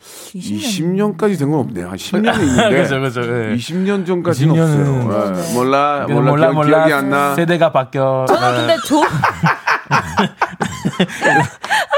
20년. 0.00 1.16
20년까지 1.18 1.38
된 1.38 1.50
건 1.50 1.60
없네요. 1.60 1.88
한 1.88 1.96
10년이 1.96 2.40
있는데. 2.42 2.82
그죠, 2.82 3.00
그죠. 3.00 3.20
예. 3.22 3.54
20년 3.56 4.06
전까지는 4.06 4.54
20년은 4.54 5.04
없어요. 5.06 5.42
예. 5.50 5.54
몰라, 5.54 6.06
몰라, 6.08 6.30
몰라, 6.30 6.30
몰라, 6.30 6.36
기억, 6.36 6.54
몰라. 6.54 6.76
기억이 6.86 6.92
안 6.92 7.10
나. 7.10 7.34
세대가 7.34 7.72
바뀌어. 7.72 8.26
저는 8.28 8.42
어, 8.42 8.52
근데 8.56 8.76
조 8.84 9.00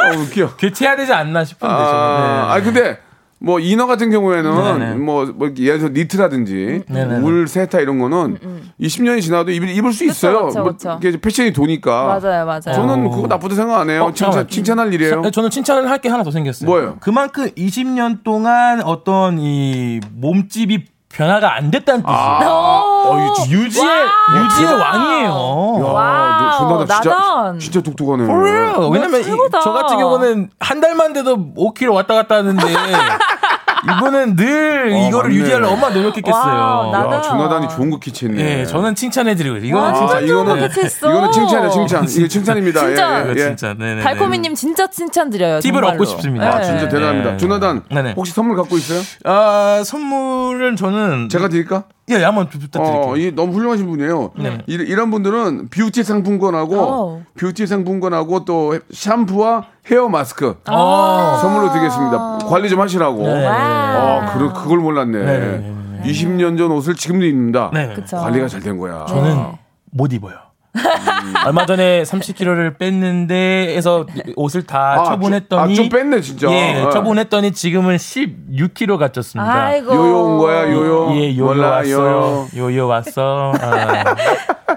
어, 0.01 0.16
웃겨. 0.18 0.57
교체해야 0.57 0.96
되지 0.96 1.12
않나 1.12 1.44
싶은데. 1.44 1.72
아, 1.74 1.79
저는. 1.87 2.51
아 2.51 2.61
근데 2.62 2.98
뭐 3.40 3.61
inner 3.61 3.87
같은 3.87 4.11
경우에는 4.11 4.79
네네. 4.79 4.94
뭐, 4.96 5.24
뭐 5.27 5.51
예를 5.59 5.79
들어 5.79 5.90
니트라든지 5.90 6.83
네네네. 6.88 7.20
울 7.24 7.46
세타 7.46 7.79
이런 7.81 7.98
거는 8.01 8.38
20년이 8.81 9.22
지나도 9.22 9.53
입을, 9.53 9.68
입을 9.70 9.92
수 9.92 10.05
있어요. 10.05 10.46
그쵸, 10.46 10.62
뭐 10.62 10.72
그쵸. 10.72 10.98
이게 11.03 11.20
패션이 11.20 11.53
도니까. 11.53 12.18
맞아요, 12.20 12.44
맞아요. 12.44 12.61
저는 12.74 13.07
어. 13.07 13.11
그거 13.11 13.27
나쁘다 13.29 13.55
생각 13.55 13.79
안 13.81 13.90
해요. 13.90 14.05
어, 14.07 14.12
칭찬. 14.12 14.48
칭찬할 14.48 14.92
일이에요. 14.92 15.22
저- 15.22 15.31
저는 15.31 15.51
칭찬을 15.51 15.88
할 15.88 15.98
게 16.01 16.09
하나 16.09 16.22
더 16.24 16.31
생겼어요. 16.31 16.68
뭐예요? 16.68 16.96
그만큼 17.01 17.48
20년 17.57 18.22
동안 18.24 18.81
어떤 18.83 19.38
이 19.38 20.01
몸집이 20.14 20.85
변화가 21.09 21.57
안 21.57 21.70
됐다는 21.70 22.03
뜻이에요. 22.03 22.85
어, 23.11 23.44
이 23.47 23.51
유지의. 23.53 24.07
유지의. 24.44 24.73
왕이에요. 24.75 25.29
야, 25.29 25.85
와우, 25.85 26.68
너 26.68 26.85
존나 26.87 26.87
진짜. 26.87 27.55
진짜 27.59 27.81
똑똑하네. 27.81 28.25
For. 28.25 28.90
왜냐면 28.92 29.21
이-. 29.21 29.51
저 29.62 29.73
같은 29.73 29.99
경우는 29.99 30.51
한 30.61 30.81
달만 30.81 31.12
돼도 31.12 31.55
5kg 31.57 31.92
왔다 31.94 32.14
갔다 32.14 32.37
하는데 32.37 32.62
이분은 33.84 34.36
늘 34.36 34.92
어, 34.92 35.08
이거를 35.08 35.30
맞네. 35.30 35.34
유지하려 35.42 35.68
얼마나 35.68 35.94
노력했겠어요. 35.94 36.52
와우, 36.54 36.90
나- 36.92 37.16
야, 37.16 37.20
조나단이 37.22 37.68
좋은 37.68 37.90
거 37.90 37.98
캐치했네. 37.98 38.61
예, 38.60 38.66
저는 38.66 38.94
칭찬해드리고 38.94 39.56
이거는 39.58 39.88
아, 39.90 39.94
진짜 39.94 40.20
이거는 40.20 40.60
캐치했어. 40.60 41.10
이거는 41.10 41.32
칭찬이야, 41.32 41.70
칭찬. 41.70 42.04
이게 42.08 42.28
칭찬입니다. 42.28 42.80
진짜. 42.80 43.18
예, 43.26 43.30
이거 43.32 43.40
예. 43.40 43.44
진짜 43.46 43.74
네네. 43.74 44.02
달코미님 44.02 44.54
진짜 44.54 44.86
칭찬 44.88 45.30
드려요. 45.30 45.60
팁을 45.60 45.74
정말로. 45.74 45.88
얻고 45.92 46.04
싶습니다. 46.06 46.48
아, 46.56 46.62
진짜 46.62 46.82
네. 46.84 46.88
대단합니다. 46.88 47.30
네. 47.32 47.36
조나단, 47.36 47.82
네네. 47.90 48.14
혹시 48.16 48.32
선물 48.32 48.56
갖고 48.56 48.76
있어요? 48.76 49.00
아 49.24 49.82
선물은 49.84 50.76
저는 50.76 51.28
제가 51.28 51.48
드릴까? 51.48 51.84
예 52.10 52.24
한번 52.24 52.48
부탁드릴게요. 52.48 53.02
어, 53.02 53.16
이 53.18 53.32
너무 53.34 53.52
훌륭하신 53.52 53.86
분이에요. 53.86 54.30
네. 54.38 54.58
이, 54.66 54.72
이런 54.74 55.10
분들은 55.10 55.68
뷰티 55.68 56.02
상품권하고 56.04 56.80
어. 56.80 57.22
뷰티 57.38 57.66
상품권하고 57.66 58.46
또 58.46 58.78
샴푸와 58.90 59.64
헤어 59.90 60.09
마스크 60.09 60.57
아. 60.66 61.38
선물로 61.40 61.70
드리겠습니다. 61.72 62.38
관리 62.48 62.68
좀 62.68 62.81
하시라고. 62.81 63.22
네. 63.22 63.46
어, 63.46 64.27
그, 64.33 64.53
그걸 64.53 64.79
몰랐네. 64.79 65.18
네, 65.18 65.38
네, 65.38 65.72
네, 66.03 66.11
20년 66.11 66.59
전 66.59 66.70
옷을 66.72 66.94
지금도 66.94 67.24
입는다. 67.24 67.70
네. 67.72 67.92
그쵸. 67.94 68.16
관리가 68.18 68.48
잘 68.48 68.61
된 68.61 68.79
거야. 68.79 69.07
저는 69.09 69.53
못 69.90 70.12
입어요. 70.12 70.37
얼마 71.46 71.64
전에 71.66 72.03
30kg를 72.03 72.79
뺐는데 72.79 73.74
해서 73.74 74.07
옷을 74.37 74.64
다 74.64 74.96
아, 75.01 75.05
처분했더니 75.05 75.74
좀- 75.74 75.87
아, 75.87 75.88
좀 75.88 75.88
뺐네, 75.88 76.20
진짜. 76.20 76.48
예, 76.51 76.83
어. 76.83 76.90
처분했더니 76.90 77.53
지금은 77.53 77.96
16kg 77.96 78.98
갖췄습니다. 78.98 79.53
아이고. 79.53 79.94
요요 79.94 80.18
온 80.24 80.38
거야, 80.38 80.70
요요. 80.70 81.11
예, 81.16 81.35
요요 81.37 81.44
몰라, 81.46 81.70
왔어. 81.70 81.90
요요. 81.90 82.46
요요 82.57 82.87
왔어. 82.87 83.53
아, 83.61 84.05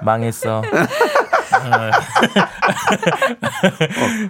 망했어. 0.02 0.62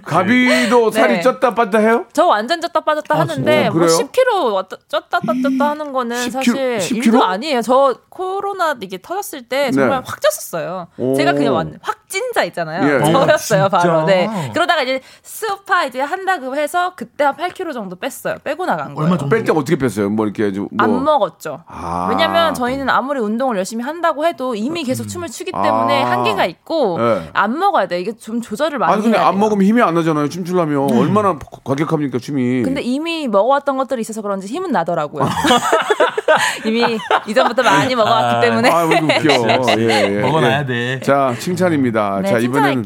가비도 0.04 0.90
살이 0.90 1.14
네. 1.14 1.20
쪘다 1.20 1.54
빠졌다 1.54 1.78
해요? 1.78 2.06
저 2.12 2.26
완전 2.26 2.60
쪘다 2.60 2.84
빠졌다 2.84 3.18
하는데 3.18 3.34
진짜? 3.64 3.70
뭐 3.70 3.80
그래요? 3.80 3.98
10kg 3.98 4.52
왔다, 4.54 4.76
쪘다 4.88 5.26
빠졌다 5.26 5.70
하는 5.70 5.92
거는 5.92 6.16
10kg? 6.16 6.30
사실 6.32 6.78
10kg? 6.78 7.06
일도 7.06 7.24
아니에요. 7.24 7.62
저 7.62 7.96
코로나 8.08 8.76
이게 8.80 8.98
터졌을 9.00 9.48
때 9.48 9.70
정말 9.70 10.02
네. 10.02 10.06
확 10.06 10.20
쪘었어요. 10.20 10.86
오. 10.98 11.14
제가 11.14 11.32
그냥 11.32 11.54
완 11.54 11.78
확진자 11.82 12.44
있잖아요. 12.44 13.00
예. 13.00 13.12
저였어요, 13.12 13.64
어, 13.64 13.68
바로. 13.68 14.04
네. 14.04 14.28
그러다가 14.52 14.82
이제 14.82 15.00
스파 15.22 15.84
이제 15.84 16.00
한다고 16.00 16.56
해서 16.56 16.92
그때 16.96 17.24
한 17.24 17.36
8kg 17.36 17.72
정도 17.72 17.96
뺐어요. 17.96 18.36
빼고 18.44 18.66
나간 18.66 18.94
거예요. 18.94 19.16
뺄때 19.28 19.52
어떻게 19.52 19.76
뺐어요? 19.76 20.10
뭐 20.10 20.26
이렇게 20.26 20.52
좀 20.52 20.68
뭐. 20.70 20.84
안 20.84 21.04
먹었죠. 21.04 21.62
아. 21.66 22.08
왜냐면 22.10 22.54
저희는 22.54 22.88
아무리 22.90 23.20
운동을 23.20 23.56
열심히 23.56 23.84
한다고 23.84 24.26
해도 24.26 24.54
이미 24.54 24.84
계속 24.84 25.06
춤을 25.08 25.28
추기 25.28 25.52
때문에 25.52 26.02
아. 26.04 26.10
한계가 26.10 26.44
있고 26.46 26.98
네. 26.98 27.21
안 27.32 27.58
먹어야 27.58 27.86
돼. 27.86 28.00
이게 28.00 28.12
좀 28.16 28.40
조절을 28.40 28.78
많이 28.78 28.92
아니 28.92 29.02
근데 29.02 29.18
해야 29.18 29.26
안 29.26 29.34
돼요. 29.34 29.40
먹으면 29.40 29.64
힘이 29.66 29.82
안 29.82 29.94
나잖아요. 29.94 30.28
춤추려면 30.28 30.90
얼마나 30.92 31.38
과격합니까 31.64 32.18
춤이. 32.18 32.62
근데 32.62 32.80
이미 32.82 33.28
먹어왔던 33.28 33.76
것들이 33.76 34.00
있어서 34.00 34.22
그런지 34.22 34.46
힘은 34.46 34.72
나더라고요. 34.72 35.28
이미 36.64 36.98
이전부터 37.26 37.62
많이 37.62 37.94
먹어왔기 37.94 38.46
때문에. 38.46 38.70
아, 38.70 38.84
왜 38.84 38.98
웃겨. 39.00 39.78
예, 39.80 40.16
예, 40.16 40.20
먹어놔야 40.20 40.60
예. 40.60 40.66
돼. 40.66 41.00
자, 41.00 41.34
칭찬입니다. 41.38 42.20
네, 42.22 42.30
자, 42.30 42.38
이번에는. 42.38 42.84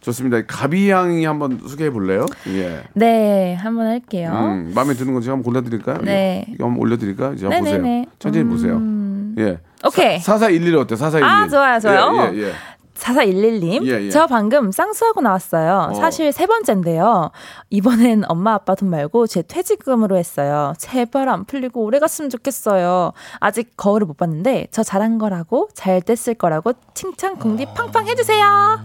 좋습니다. 0.00 0.40
가비 0.46 0.90
양이 0.90 1.24
한번 1.24 1.60
소개해 1.66 1.90
볼래요? 1.90 2.24
예. 2.48 2.82
네, 2.94 3.54
한번 3.54 3.86
할게요. 3.88 4.30
음, 4.32 4.72
마음에 4.74 4.94
드는 4.94 5.12
거 5.12 5.20
제가 5.20 5.34
한번 5.34 5.44
골라드릴까요? 5.52 5.98
네. 6.02 6.46
이거 6.48 6.64
한번 6.66 6.80
올려드릴까요? 6.80 7.34
이제 7.34 7.46
한번 7.46 7.60
보세요. 7.64 7.82
네네네. 7.82 8.06
천천히 8.18 8.44
보세요. 8.44 8.80
예. 9.38 9.58
오케이. 9.84 10.18
4411 10.20 10.76
어때요? 10.76 10.96
4411. 10.96 11.24
아, 11.24 11.48
좋아요, 11.48 11.80
좋아요. 11.80 12.32
예, 12.32 12.38
예, 12.38 12.42
예. 12.48 12.52
4411님, 12.98 13.86
예, 13.86 14.04
예. 14.06 14.10
저 14.10 14.26
방금 14.26 14.72
쌍수하고 14.72 15.20
나왔어요. 15.20 15.90
어. 15.92 15.94
사실 15.94 16.32
세 16.32 16.46
번째인데요. 16.46 17.30
이번엔 17.70 18.24
엄마 18.28 18.54
아빠 18.54 18.74
돈 18.74 18.90
말고 18.90 19.26
제 19.28 19.42
퇴직금으로 19.42 20.16
했어요. 20.16 20.74
제발 20.78 21.28
안 21.28 21.44
풀리고 21.44 21.82
오래 21.82 21.98
갔으면 22.00 22.28
좋겠어요. 22.30 23.12
아직 23.40 23.76
거울을 23.76 24.06
못 24.06 24.16
봤는데 24.16 24.68
저 24.72 24.82
잘한 24.82 25.18
거라고 25.18 25.68
잘 25.74 26.02
됐을 26.02 26.34
거라고 26.34 26.72
칭찬 26.94 27.36
공디 27.36 27.66
팡팡 27.74 28.06
해주세요. 28.08 28.80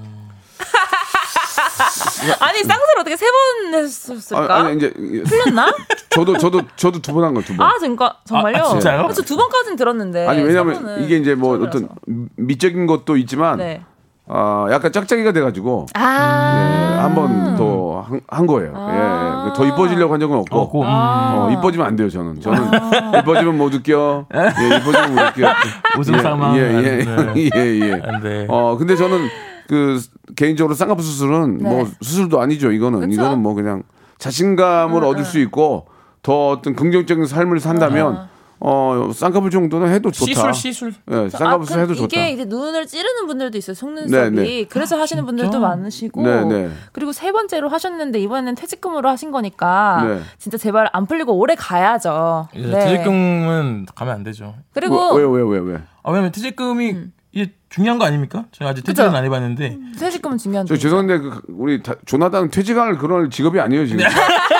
아니 2.39 2.59
쌍수를 2.59 2.99
어떻게 2.99 3.17
세 3.17 3.25
번 3.33 3.73
했었을까? 3.73 4.55
아, 4.55 4.59
아니, 4.65 4.77
이제 4.77 4.93
풀렸나? 4.93 5.73
저도 6.09 6.37
저도 6.37 6.61
저도 6.75 7.01
두 7.01 7.13
번 7.13 7.23
한거두 7.25 7.55
번. 7.55 7.65
아, 7.67 7.77
진짜 7.79 8.15
정말요? 8.25 8.57
아, 8.63 8.69
진짜요? 8.69 9.09
저 9.11 9.21
두 9.23 9.35
번까지는 9.35 9.75
들었는데. 9.75 10.27
아니 10.27 10.39
세 10.41 10.45
왜냐면 10.45 11.03
이게 11.03 11.17
이제 11.17 11.33
뭐. 11.35 11.57
어떤 11.61 11.89
미적인 12.35 12.85
것도 12.87 13.17
있지만 13.17 13.57
네. 13.57 13.83
아 14.27 14.67
약간 14.71 14.91
짝짝이가 14.91 15.33
돼가지고 15.33 15.87
아. 15.95 16.99
한번 17.03 17.57
더한 17.57 18.47
거예요. 18.47 18.73
예, 18.73 19.49
예. 19.49 19.53
더 19.53 19.65
이뻐지려고 19.65 20.13
한 20.13 20.19
적은 20.21 20.37
없고. 20.37 20.59
없고, 20.59 20.81
음. 20.81 20.87
어, 20.87 21.49
이뻐지면 21.51 21.85
안 21.85 21.95
돼요, 21.97 22.09
저는. 22.09 22.39
저는 22.39 22.63
이뻐지면 23.19 23.57
못 23.57 23.73
웃겨. 23.73 24.27
예, 24.33 24.77
이뻐지면 24.77 25.15
못 25.15 25.21
웃겨. 25.21 25.53
웃음 25.99 26.15
예, 26.15 26.19
상황. 26.19 26.55
예, 26.57 26.61
예, 26.61 27.05
안 27.05 27.33
돼. 27.33 27.49
예, 27.53 27.79
예. 27.81 28.01
안 28.01 28.21
돼. 28.21 28.47
어, 28.49 28.77
근데 28.77 28.95
저는 28.95 29.27
그 29.67 29.99
개인적으로 30.37 30.73
쌍꺼풀 30.73 31.03
수술은 31.03 31.57
네. 31.57 31.69
뭐 31.69 31.87
수술도 32.01 32.39
아니죠. 32.39 32.71
이거는 32.71 33.01
그쵸? 33.01 33.11
이거는 33.11 33.39
뭐 33.39 33.53
그냥 33.53 33.83
자신감을 34.19 35.03
얻을 35.03 35.25
수 35.25 35.39
있고 35.39 35.87
더 36.21 36.51
어떤 36.51 36.75
긍정적인 36.75 37.25
삶을 37.25 37.59
산다면 37.59 38.29
어 38.65 39.11
쌍꺼풀 39.13 39.51
정도는 39.51 39.89
해도 39.89 40.09
좋다. 40.09 40.25
시술 40.25 40.53
시술. 40.53 40.93
예, 41.11 41.27
쌍꺼풀 41.27 41.65
수술 41.65 41.79
아, 41.79 41.81
해도 41.81 41.93
그 41.93 41.99
좋다. 41.99 42.05
이게 42.05 42.31
이제 42.31 42.45
눈을 42.45 42.87
찌르는 42.87 43.27
분들도 43.27 43.57
있어요. 43.57 43.73
속눈썹이. 43.73 44.35
네, 44.37 44.41
네. 44.41 44.63
그래서 44.63 44.97
하시는 44.97 45.25
분들도 45.25 45.59
많으시고. 45.59 46.21
네, 46.23 46.45
네. 46.45 46.69
그리고 46.93 47.11
세 47.11 47.33
번째로 47.33 47.67
하셨는데 47.67 48.19
이번에는 48.21 48.55
퇴직금으로 48.55 49.09
하신 49.09 49.31
거니까 49.31 50.05
네. 50.07 50.21
진짜 50.37 50.57
제발 50.57 50.89
안 50.93 51.07
풀리고 51.07 51.33
오래 51.33 51.55
가야죠. 51.55 52.47
네. 52.55 52.69
퇴직금은 52.71 53.87
가면 53.93 54.13
안 54.13 54.23
되죠. 54.23 54.55
그리고 54.73 55.13
왜, 55.13 55.25
왜, 55.25 55.41
왜, 55.41 55.59
왜? 55.59 55.81
아, 56.01 56.11
왜냐면 56.11 56.31
퇴직금이 56.31 56.95
이게 57.33 57.51
중요한 57.67 57.99
거 57.99 58.05
아닙니까? 58.05 58.45
제가 58.51 58.71
아직 58.71 58.83
퇴직은 58.85 59.05
음. 59.05 59.09
그죠? 59.09 59.17
안 59.17 59.25
해봤는데 59.25 59.77
퇴직금은 59.99 60.37
중요한 60.37 60.67
저 60.67 60.77
죄송한데 60.77 61.17
그, 61.17 61.41
우리 61.49 61.83
다, 61.83 61.95
조나단 62.05 62.49
퇴직할 62.49 62.97
그런 62.97 63.29
직업이 63.29 63.59
아니에요 63.59 63.87
지금. 63.87 64.05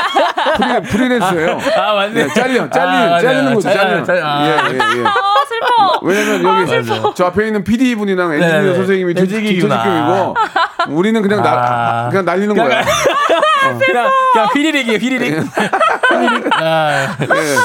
프리, 0.58 0.82
프리랜서예요. 0.90 1.60
아 1.78 1.94
맞네. 1.94 2.14
네, 2.14 2.28
잘려, 2.34 2.70
잘리, 2.70 2.88
아. 2.92 3.20
잘리는 3.20 3.54
거죠, 3.54 3.62
잘- 3.70 3.76
잘려. 3.78 4.04
잘- 4.04 4.22
아. 4.24 4.46
예, 4.46 4.50
예, 4.74 4.76
예. 4.78 5.04
아 5.06 5.14
슬퍼. 5.48 6.00
왜냐면 6.04 6.44
여기 6.62 6.84
슬퍼. 6.84 7.14
저 7.14 7.26
앞에 7.26 7.48
있는 7.48 7.64
PD 7.64 7.96
분이랑 7.96 8.34
엔지니어 8.34 8.62
네, 8.62 8.68
네. 8.70 8.76
선생님이 8.76 9.14
퇴직- 9.14 9.36
퇴직이구나. 9.42 9.84
퇴직금이고 9.84 10.36
우리는 10.98 11.22
그냥 11.22 11.42
나 11.44 11.52
아. 12.06 12.10
그냥 12.10 12.26
날리는 12.26 12.56
거야. 12.56 12.84
그냥 13.86 14.10
그냥 14.34 14.48
휘리릭이에요 14.54 14.98
휘리릭. 14.98 15.34
휘리릭. 16.12 16.62
아, 16.62 17.16
예. 17.22 17.58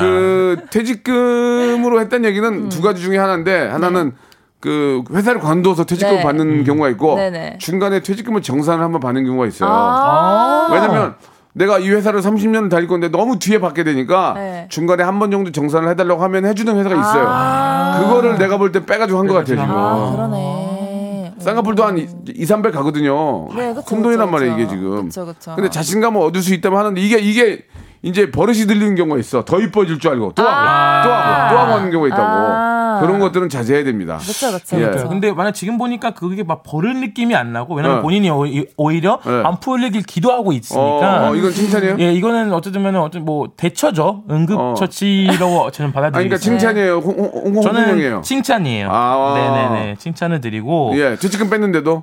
그 0.00 0.56
퇴직금으로 0.70 2.00
했던 2.00 2.24
얘기는 2.24 2.48
음. 2.48 2.68
두 2.68 2.80
가지 2.82 3.02
중에 3.02 3.18
하나인데 3.18 3.68
하나는 3.68 4.12
그 4.58 5.02
회사를 5.12 5.40
관둬서 5.40 5.84
퇴직금을 5.84 6.18
네. 6.18 6.22
받는 6.22 6.64
경우가 6.64 6.88
있고 6.90 7.16
네네. 7.16 7.58
중간에 7.60 8.00
퇴직금을 8.00 8.42
정산을 8.42 8.82
한번 8.84 9.00
받는 9.00 9.24
경우가 9.24 9.46
있어요. 9.46 9.70
아. 9.72 10.68
왜냐면 10.72 11.14
내가 11.52 11.78
이 11.78 11.90
회사를 11.90 12.20
30년을 12.20 12.70
다닐 12.70 12.86
건데 12.86 13.08
너무 13.08 13.38
뒤에 13.38 13.58
받게 13.60 13.82
되니까 13.84 14.34
네. 14.36 14.66
중간에 14.70 15.02
한 15.02 15.18
번 15.18 15.30
정도 15.30 15.50
정산을 15.52 15.88
해달라고 15.90 16.22
하면 16.22 16.46
해주는 16.46 16.76
회사가 16.78 16.94
있어요. 16.94 18.00
그거를 18.08 18.38
내가 18.38 18.56
볼 18.56 18.70
때 18.72 18.84
빼가지고 18.86 19.18
한 19.18 19.26
것 19.26 19.34
같아요 19.34 19.56
지금. 19.56 19.70
아 19.70 20.12
그러네. 20.12 21.34
쌍꺼풀도 21.40 21.84
한 21.84 21.98
2, 21.98 22.06
3배 22.44 22.70
가거든요. 22.72 23.48
네, 23.56 23.72
그쵸, 23.74 23.84
큰 23.86 24.02
돈이란 24.02 24.26
그쵸, 24.26 24.32
말이에요 24.32 24.56
그쵸. 24.56 24.62
이게 24.62 24.68
지금. 24.76 25.04
그쵸, 25.06 25.26
그쵸. 25.26 25.52
근데 25.56 25.70
자신감을 25.70 26.20
얻을 26.20 26.42
수 26.42 26.52
있다면 26.54 26.78
하는데 26.78 27.00
이게 27.00 27.18
이게 27.18 27.62
이제 28.02 28.30
버릇이 28.30 28.60
들리는 28.66 28.94
경우가 28.94 29.18
있어. 29.18 29.44
더 29.44 29.60
이뻐질 29.60 29.98
줄 29.98 30.12
알고 30.12 30.32
또 30.34 30.42
하고 30.42 31.08
또 31.08 31.12
하고 31.14 31.54
또 31.54 31.58
하고 31.60 31.72
하는 31.74 31.90
경우가 31.90 32.08
있다고. 32.08 32.22
아. 32.24 32.98
그런 33.02 33.18
것들은 33.18 33.48
자제해야 33.48 33.84
됩니다. 33.84 34.18
그쵸 34.18 34.50
그쵸. 34.52 34.80
예. 34.80 34.86
그쵸. 34.86 35.08
근데 35.08 35.32
만약 35.32 35.52
지금 35.52 35.76
보니까 35.78 36.10
그게 36.12 36.42
막 36.42 36.62
버릇 36.62 36.96
느낌이 36.96 37.34
안 37.34 37.52
나고 37.52 37.74
왜냐면 37.74 37.98
네. 37.98 38.02
본인이 38.02 38.30
오히- 38.30 38.66
오히려 38.76 39.20
네. 39.24 39.42
안 39.44 39.60
풀리길 39.60 40.02
기도하고 40.02 40.50
어, 40.50 40.52
있으니까. 40.52 41.28
어, 41.30 41.34
이건 41.34 41.52
칭찬이에요? 41.52 41.96
예, 42.00 42.12
이거는 42.12 42.52
어쩌면 42.52 42.96
어떤 42.96 43.24
뭐 43.24 43.48
대처죠. 43.56 44.24
응급처치로 44.30 45.36
저는 45.36 45.52
어. 45.56 45.64
아니 45.66 45.72
그러니까 45.72 45.92
받아들이겠습니다. 45.92 46.38
칭찬이에요. 46.38 46.96
홍- 46.98 47.18
홍- 47.18 47.54
홍-. 47.56 47.62
저는 47.62 48.22
칭찬이에요. 48.22 48.88
아. 48.90 49.34
네네네. 49.72 49.96
칭찬을 49.98 50.40
드리고 50.40 50.92
예, 50.96 51.16
퇴직금 51.20 51.48
뺐는데도 51.50 52.02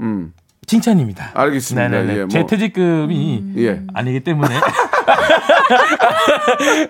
음, 0.00 0.32
칭찬입니다. 0.66 1.30
알겠습니다. 1.34 1.88
네네네. 1.88 2.14
예, 2.14 2.18
뭐. 2.20 2.28
제 2.28 2.46
퇴직금이 2.46 3.42
예. 3.56 3.80
아니기 3.94 4.20
때문에 4.20 4.54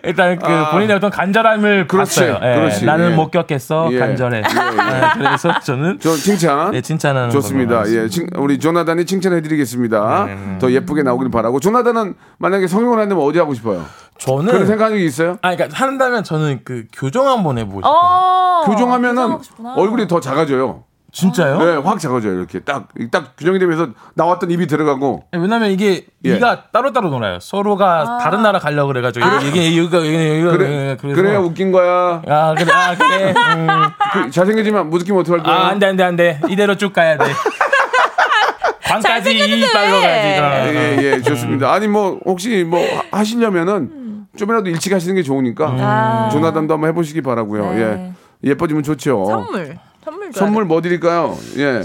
일단 0.03 0.39
그 0.39 0.47
아. 0.47 0.71
본인의 0.71 0.97
어떤 0.97 1.11
간절함을 1.11 1.87
그렇지, 1.87 2.21
봤어요. 2.21 2.39
예, 2.43 2.55
그렇지, 2.57 2.85
나는 2.85 3.13
예. 3.13 3.15
못 3.15 3.31
겪겠어 3.31 3.89
예. 3.93 3.99
간절해. 3.99 4.39
예, 4.39 4.43
예. 4.43 4.47
예, 4.47 5.19
그래서 5.19 5.61
저는 5.61 5.99
저 6.01 6.15
칭찬. 6.15 6.71
네, 6.73 6.81
칭찬하는 6.81 7.31
좋습니다. 7.31 7.87
예, 7.89 8.09
칭- 8.09 8.29
우리 8.37 8.59
조나단이 8.59 9.05
칭찬해드리겠습니다. 9.05 10.25
네, 10.27 10.59
더 10.59 10.71
예쁘게 10.71 11.03
나오길 11.03 11.31
바라고. 11.31 11.61
조나단은 11.61 12.15
만약에 12.39 12.67
성형을 12.67 12.99
한다면 12.99 13.25
어디 13.25 13.39
하고 13.39 13.55
싶어요? 13.55 13.85
저는 14.19 14.51
그런 14.51 14.67
생각이 14.67 15.05
있어요? 15.05 15.37
아 15.43 15.55
그러니까 15.55 15.79
한다면 15.79 16.25
저는 16.25 16.61
그 16.65 16.85
교정 16.95 17.29
한번 17.29 17.59
해보고 17.59 17.81
싶어요. 17.81 17.93
어. 17.93 18.63
교정하면은 18.67 19.15
교정하고 19.17 19.43
싶구나. 19.43 19.75
얼굴이 19.75 20.09
더 20.09 20.21
작아져요. 20.21 20.85
진짜요? 21.17 21.59
네, 21.59 21.77
확 21.77 21.99
작아져요. 21.99 22.35
이렇게 22.35 22.61
딱, 22.61 22.89
딱 23.11 23.35
규정이 23.39 23.59
되면서 23.59 23.89
나왔던 24.15 24.51
입이 24.51 24.67
들어가고. 24.67 25.25
왜냐면 25.33 25.71
이게 25.71 26.05
예. 26.27 26.37
이가 26.37 26.65
따로따로 26.73 27.09
놀아요. 27.09 27.39
서로가 27.41 28.19
다른 28.21 28.43
나라 28.43 28.59
가려고 28.59 28.89
그래가지고 28.89 29.25
이게 29.47 29.67
이거 29.69 30.05
이거 30.05 30.21
이거 30.21 30.51
그래, 30.51 30.97
그래서 31.01 31.17
그래야 31.17 31.39
웃긴 31.39 31.73
거야. 31.73 32.21
아 32.29 32.55
그래 32.55 32.71
아 32.71 32.95
그래 32.95 33.33
음. 33.57 33.67
그, 34.13 34.31
잘생기지만 34.31 34.91
못 34.91 35.01
웃기면 35.01 35.21
어떡할 35.23 35.43
거야? 35.43 35.55
아 35.55 35.69
안 35.71 35.79
돼 35.79 35.87
안 35.87 35.97
돼 35.97 36.03
안 36.05 36.17
돼 36.17 36.39
이대로 36.51 36.77
쭉 36.77 36.93
가야 36.93 37.17
돼. 37.17 37.25
관까지 38.85 39.37
이빨로 39.37 40.01
가지. 40.01 40.39
어. 40.41 40.69
예, 40.69 40.99
예, 41.01 41.23
좋습니다. 41.23 41.73
아니, 41.73 41.89
뭐, 41.89 42.21
혹시 42.25 42.63
뭐 42.63 42.81
하- 43.11 43.19
하시려면은 43.19 44.27
좀이라도 44.37 44.69
일찍 44.71 44.93
하시는 44.93 45.15
게 45.15 45.23
좋으니까. 45.23 45.67
아. 45.79 46.29
조나단도 46.31 46.75
한번 46.75 46.89
해보시기 46.91 47.23
바라고요 47.23 47.73
네. 47.73 47.81
예. 47.81 48.13
예뻐지면 48.51 48.83
좋죠. 48.83 49.25
선물. 49.27 49.77
선물 50.07 50.33
선물 50.33 50.65
뭐 50.65 50.81
드릴까요? 50.81 51.37
예. 51.57 51.83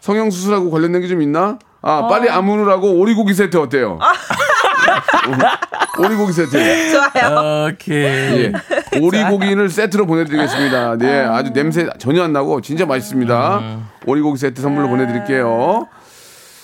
성형 0.00 0.30
수술하고 0.30 0.70
관련된 0.70 1.02
게 1.02 1.08
좀 1.08 1.20
있나? 1.20 1.58
아, 1.82 1.98
어. 1.98 2.08
빨리 2.08 2.30
아무르라고 2.30 2.92
오리고기 2.98 3.34
세트 3.34 3.58
어때요? 3.58 3.98
오리고기 5.98 6.32
세트. 6.32 6.92
좋아요. 6.92 7.68
오케이. 7.68 8.44
예. 8.44 8.52
오리고기를 9.00 9.68
세트로 9.68 10.06
보내드리겠습니다. 10.06 10.96
네, 10.96 11.20
아주 11.20 11.52
냄새 11.52 11.86
전혀 11.98 12.22
안 12.22 12.32
나고 12.32 12.60
진짜 12.62 12.86
맛있습니다. 12.86 13.60
오리고기 14.06 14.38
세트 14.38 14.62
선물로 14.62 14.88
보내드릴게요. 14.88 15.86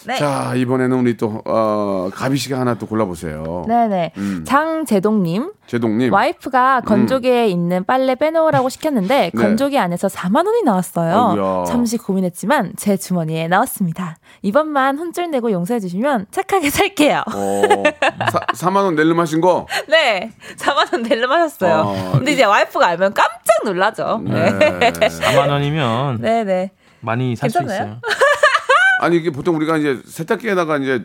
네. 0.06 0.16
자, 0.16 0.54
이번에는 0.56 0.98
우리 0.98 1.16
또, 1.16 1.42
어, 1.44 2.10
가비 2.12 2.36
씨가 2.36 2.58
하나 2.58 2.74
또 2.74 2.86
골라보세요. 2.86 3.64
네네. 3.68 4.12
음. 4.16 4.44
장재동님. 4.46 5.52
제동님. 5.66 6.12
와이프가 6.12 6.80
건조기에 6.82 7.46
있는 7.48 7.84
빨래 7.84 8.14
빼놓으라고 8.14 8.68
시켰는데 8.68 9.30
네. 9.34 9.42
건조기 9.42 9.78
안에서 9.78 10.08
4만 10.08 10.46
원이 10.46 10.62
나왔어요. 10.64 11.28
아이고야. 11.30 11.64
잠시 11.66 11.96
고민했지만 11.98 12.72
제 12.76 12.96
주머니에 12.96 13.48
넣었습니다. 13.48 14.16
이번만 14.42 14.98
혼쭐 14.98 15.30
내고 15.30 15.50
용서해 15.52 15.80
주시면 15.80 16.26
착하게 16.30 16.68
살게요. 16.70 17.22
어, 17.32 17.62
사, 18.30 18.68
4만 18.68 18.84
원 18.84 18.94
낼름 18.96 19.18
하신 19.20 19.40
거? 19.40 19.66
네, 19.88 20.32
4만 20.56 20.92
원 20.92 21.02
낼름 21.02 21.30
하셨어요. 21.30 21.82
어. 21.86 22.12
근데 22.14 22.32
이제 22.32 22.44
와이프가 22.44 22.86
알면 22.86 23.14
깜짝 23.14 23.64
놀라죠. 23.64 24.20
네, 24.24 24.50
네. 24.50 24.90
4만 24.90 25.48
원이면 25.48 26.18
네, 26.20 26.44
네. 26.44 26.70
많이 27.00 27.34
살 27.36 27.50
수? 27.50 27.62
있어요. 27.62 27.98
아니, 29.02 29.16
이게 29.16 29.30
보통 29.30 29.56
우리가 29.56 29.78
이제 29.78 29.98
세탁기에다가 30.06 30.76
이제 30.78 31.04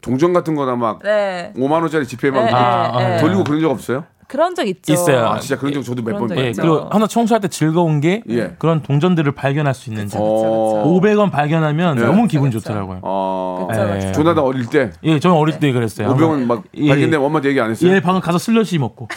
동전 0.00 0.32
같은 0.32 0.56
거나 0.56 0.74
막 0.74 1.00
네. 1.02 1.52
5만 1.56 1.72
원짜리 1.80 2.04
지폐 2.06 2.30
막 2.30 2.44
네, 2.44 2.50
이렇게 2.50 3.04
네, 3.04 3.14
네. 3.16 3.20
돌리고 3.20 3.44
그런 3.44 3.60
적 3.60 3.70
없어요? 3.70 4.04
그런 4.26 4.54
적 4.54 4.66
있죠. 4.66 4.92
있어요. 4.92 5.26
아, 5.26 5.40
진짜 5.40 5.56
그런 5.58 5.72
적 5.72 5.82
저도 5.82 6.02
몇번적 6.02 6.38
예. 6.38 6.52
그리고 6.52 6.88
하나 6.90 7.06
청소할 7.08 7.40
때 7.40 7.48
즐거운 7.48 8.00
게 8.00 8.22
예. 8.28 8.54
그런 8.58 8.80
동전들을 8.82 9.30
발견할 9.32 9.74
수 9.74 9.90
있는 9.90 10.08
점. 10.08 10.20
어, 10.22 10.84
500원 10.86 11.32
발견하면 11.32 11.96
네. 11.96 12.02
너무 12.04 12.28
기분 12.28 12.50
좋더라고요. 12.52 13.00
어, 13.02 13.66
그쵸, 13.68 13.88
예. 13.88 13.98
그쵸. 13.98 14.12
조나단 14.12 14.44
어릴 14.44 14.66
때 14.66 14.92
예, 15.02 15.18
저는 15.18 15.36
어릴 15.36 15.58
때 15.58 15.72
그랬어요. 15.72 16.14
500원 16.14 16.46
막 16.46 16.62
예. 16.76 16.88
발견되면 16.88 17.26
엄마한테 17.26 17.48
얘기 17.48 17.60
안 17.60 17.70
했어요? 17.70 17.92
예, 17.92 18.00
방금 18.00 18.20
가서 18.20 18.38
슬러시 18.38 18.78
먹고. 18.78 19.08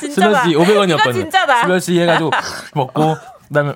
진짜다. 0.00 0.42
슬러시 0.44 0.56
500원이었거든요. 0.56 1.00
이거 1.00 1.12
진짜다. 1.12 1.62
슬러시 1.62 1.98
해가지고 2.00 2.30
먹고 2.74 3.16
그다음에 3.48 3.74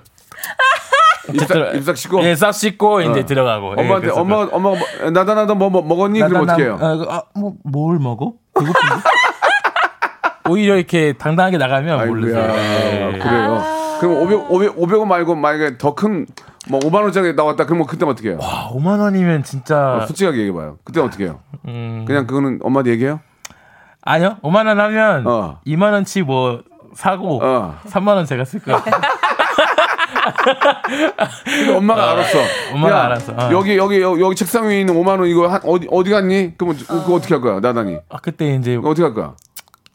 입싹, 1.32 1.74
입싹 1.76 1.96
씻고? 1.96 2.22
예, 2.24 2.34
싹 2.34 2.52
씻고 2.52 3.00
이제 3.02 3.20
어. 3.20 3.24
들어가고. 3.26 3.74
예, 3.78 3.82
엄마한테 3.82 4.10
엄마가 4.10 4.48
엄마가 4.56 4.76
뭐, 4.78 5.10
나다 5.10 5.34
나다 5.34 5.54
뭐, 5.54 5.70
뭐 5.70 5.82
먹었니? 5.82 6.20
나- 6.20 6.28
그럼 6.28 6.46
나- 6.46 6.52
어떻게 6.54 6.68
나- 6.68 6.76
해요? 6.76 6.78
아, 6.80 6.96
그, 6.96 7.06
아, 7.10 7.22
뭐, 7.34 7.54
뭘 7.64 7.98
먹어? 7.98 8.32
배고픈데? 8.54 8.94
오히려 10.50 10.76
이렇게 10.76 11.14
당당하게 11.14 11.56
나가면 11.56 12.06
모르세요. 12.08 12.42
예. 12.54 13.18
그래요. 13.18 13.62
그럼 14.00 14.16
500 14.22 14.50
500 14.50 14.76
500원 14.76 15.06
말고 15.06 15.34
만약에 15.36 15.78
더 15.78 15.94
큰 15.94 16.26
뭐 16.66 16.80
5만 16.80 17.02
원짜리 17.02 17.34
나왔다 17.34 17.66
그러면 17.66 17.86
그때 17.86 18.06
어떻게 18.06 18.30
해요? 18.30 18.38
아, 18.42 18.70
5만 18.72 18.98
원이면 18.98 19.42
진짜 19.42 19.96
어, 19.96 20.06
솔직하게 20.06 20.38
얘기해 20.38 20.54
봐요. 20.54 20.78
그때 20.82 20.98
어떻게 21.00 21.24
해요? 21.24 21.40
음, 21.68 22.04
그냥 22.06 22.26
그거는 22.26 22.58
엄마한테 22.62 22.90
얘기해요? 22.92 23.20
아니요. 24.02 24.36
5만 24.42 24.66
원 24.66 24.80
하면 24.80 25.26
어. 25.26 25.60
2만 25.66 25.92
원치 25.92 26.22
뭐 26.22 26.62
사고 26.94 27.40
어. 27.44 27.76
3만 27.86 28.08
원 28.16 28.24
제가 28.24 28.46
쓸 28.46 28.60
거예요. 28.60 28.80
엄마가 31.76 32.12
알았어. 32.12 32.38
엄마가 32.72 32.96
야, 32.96 33.04
알았어. 33.04 33.32
어. 33.32 33.48
여기 33.52 33.76
여기 33.76 34.00
여기, 34.00 34.36
책상 34.36 34.66
위에 34.68 34.80
있는 34.80 34.94
5만 34.94 35.18
원 35.20 35.26
이거 35.26 35.46
한, 35.48 35.60
어디 35.64 35.86
어디 35.90 36.10
갔니? 36.10 36.52
그러면 36.56 36.78
그거 36.78 37.14
어떻게 37.14 37.34
할 37.34 37.40
거야? 37.40 37.60
나단이. 37.60 37.98
아, 38.08 38.18
그때 38.18 38.54
이제 38.54 38.76
어떻게 38.76 39.02
할 39.02 39.14
거야? 39.14 39.34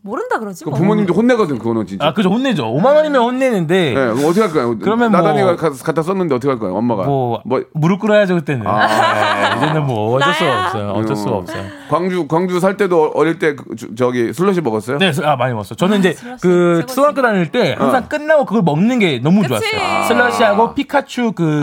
모른다 0.10 0.40
그러지 0.40 0.64
그 0.64 0.70
뭐. 0.72 0.80
부모님도 0.80 1.14
혼내거든 1.14 1.60
그거는 1.60 1.86
진짜. 1.86 2.08
아, 2.08 2.14
그죠. 2.14 2.30
혼내죠. 2.30 2.66
5만 2.74 2.96
원이면 2.96 3.22
혼내는데 3.22 3.76
네, 3.90 3.94
그럼 3.94 4.18
어떻게 4.26 4.42
할 4.42 4.52
거야? 4.52 4.74
그러면 4.82 5.12
뭐- 5.12 5.22
나단이가 5.22 5.56
가- 5.56 5.70
갖다 5.72 6.02
썼는데 6.02 6.34
어떻게 6.36 6.50
할 6.50 6.58
거야? 6.60 6.72
엄마가. 6.72 7.04
뭐, 7.04 7.42
뭐 7.46 7.62
무릎 7.74 8.00
꿇어야죠, 8.00 8.36
그때는. 8.36 8.66
아. 8.68 9.56
이제는 9.58 9.86
뭐 9.86 10.16
어쩔 10.16 10.34
수가 10.34 10.46
나야. 10.50 10.66
없어요. 10.66 10.90
어쩔 10.92 11.16
수가 11.16 11.32
어. 11.32 11.38
없어요. 11.38 11.64
광주 11.90 12.28
광주 12.28 12.60
살 12.60 12.78
때도 12.78 13.12
어릴 13.16 13.40
때 13.40 13.56
그, 13.56 13.76
저- 13.78 13.88
저기 13.96 14.34
슬러시 14.34 14.62
먹었어요? 14.62 14.98
네, 14.98 15.12
아 15.24 15.36
많이 15.36 15.54
먹었어 15.54 15.74
요. 15.74 15.76
저는 15.76 16.00
이제 16.00 16.14
슬러시 16.14 16.42
그 16.42 16.76
최고지. 16.80 16.96
초등학교 16.96 17.22
다닐 17.22 17.52
때 17.52 17.76
항상 17.78 18.08
끝나고 18.08 18.46
그걸 18.46 18.64
먹는 18.64 19.00
게 19.00 19.20
너무 19.24 19.42
그치. 19.42 19.50
좋았어요. 19.50 19.82
아. 19.82 20.04
슬러시하고 20.08 20.74
피카츄 20.74 21.32
그 21.34 21.62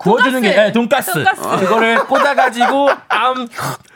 구워주는 0.00 0.40
게 0.42 0.50
네, 0.54 0.72
돈가스. 0.72 1.12
돈가스. 1.12 1.64
그거를 1.64 1.98
꽂아가지고 2.06 2.88
암, 3.08 3.48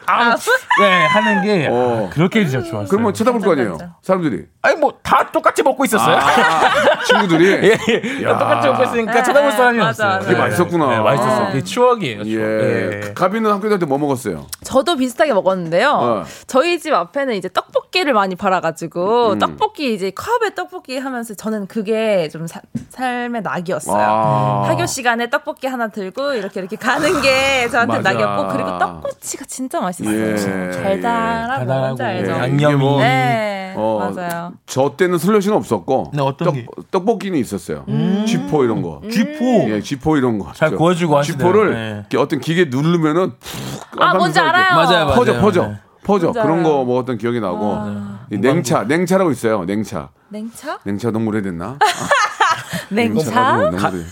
암, 0.07 0.37
네 0.81 1.07
하는 1.07 1.43
게 1.43 1.69
어. 1.71 2.07
아, 2.07 2.11
그렇게 2.15 2.45
진짜 2.47 2.65
좋았어요. 2.69 2.89
그럼 2.89 3.03
뭐 3.03 3.13
쳐다볼 3.13 3.41
거 3.41 3.53
아니에요? 3.53 3.79
사람들이. 4.03 4.45
아니 4.63 4.77
뭐 4.77 4.93
다 5.03 5.31
똑같이 5.31 5.63
먹고 5.63 5.85
있었어요. 5.85 6.17
아, 6.17 7.03
친구들이. 7.05 7.47
예, 7.69 7.79
예. 8.21 8.25
똑같이 8.25 8.69
먹고 8.69 8.85
있으니까 8.85 9.13
네, 9.13 9.23
쳐다볼 9.23 9.53
사람이 9.53 9.79
맞아, 9.79 9.89
없어요. 9.89 10.09
맞아. 10.19 10.27
그게 10.27 10.39
맛있었구나. 10.39 10.89
네, 10.91 10.99
맛있었어요. 11.01 11.47
그게 11.49 11.65
추억이에요. 11.65 12.25
추억. 12.25 12.41
예. 12.41 13.01
예. 13.09 13.13
가비는 13.15 13.51
학교 13.51 13.63
다닐 13.65 13.79
때 13.79 13.87
뭐 13.87 13.99
먹었어요? 13.99 14.47
저도 14.65 14.97
비슷하게 14.97 15.35
먹었는데요. 15.35 15.91
어. 15.91 16.25
저희 16.47 16.79
집 16.79 16.95
앞에는 16.95 17.35
이제 17.35 17.49
떡볶이를 17.53 18.13
많이 18.15 18.37
팔아가지고 18.37 19.33
음. 19.33 19.39
떡볶이 19.39 19.93
이제 19.93 20.11
컵에 20.11 20.55
떡볶이 20.55 20.97
하면서 20.99 21.35
저는 21.35 21.67
그게 21.67 22.29
좀 22.31 22.47
사- 22.47 22.61
삶의 22.91 23.43
낙이었어요. 23.43 24.03
아. 24.03 24.63
학교 24.67 24.87
시간에 24.87 25.29
떡볶이 25.31 25.67
하나 25.67 25.89
들고 25.89 26.35
이렇게 26.35 26.61
이렇게 26.61 26.77
가는 26.77 27.21
게 27.21 27.69
저한테. 27.69 27.99
낙이었고 28.03 28.49
그리고 28.49 28.79
떡꼬치가 28.79 29.45
진짜 29.47 29.81
맛있어요. 29.81 29.92
예. 30.05 30.35
달달하고 30.37 31.49
달달하고 31.59 31.87
뭔지 31.87 32.03
알죠? 32.03 32.31
예. 32.33 32.35
양념이. 32.37 32.63
이게 32.63 32.75
뭐- 32.77 33.01
네, 33.01 33.75
어, 33.77 34.13
맞아요. 34.15 34.53
저 34.67 34.95
때는 34.97 35.19
슬러시는 35.19 35.57
없었고 35.57 36.13
네, 36.15 36.23
어떤 36.23 36.47
떡, 36.49 36.55
게? 36.55 36.67
떡볶이는 36.91 37.39
있었어요. 37.39 37.85
쥐포 38.27 38.65
이런 38.65 38.83
거. 38.83 39.01
쥐포. 39.11 39.45
예, 39.71 39.81
쥐포 39.81 40.17
이런 40.17 40.39
거. 40.39 40.53
잘 40.55 40.71
저- 40.71 40.77
구워주고 40.77 41.19
하시네요. 41.19 41.39
쥐포를 41.39 42.05
네. 42.11 42.17
어떤 42.19 42.41
기계 42.41 42.67
누르면은 42.67 43.33
푹 43.39 44.03
아, 44.03 44.15
뭔지 44.15 44.39
알아요. 44.41 44.75
맞아요, 44.75 45.05
맞아요. 45.07 45.15
퍼져 45.17 45.41
퍼져 45.41 45.67
네. 45.69 45.75
퍼져 46.05 46.33
그런. 46.33 46.63
거 46.63 46.85
먹었던 46.85 47.17
기억이 47.19 47.41
나고 47.41 47.75
아. 47.79 48.21
이 48.31 48.37
냉차 48.39 48.83
냉차라고 48.85 49.31
있어요. 49.31 49.65
냉차 49.65 50.09
냉차? 50.31 50.79
냉차 50.85 51.11
너무 51.11 51.29
오래됐나? 51.29 51.79
냉차? 52.91 53.53
너무 53.71 53.77
오래- 53.77 54.05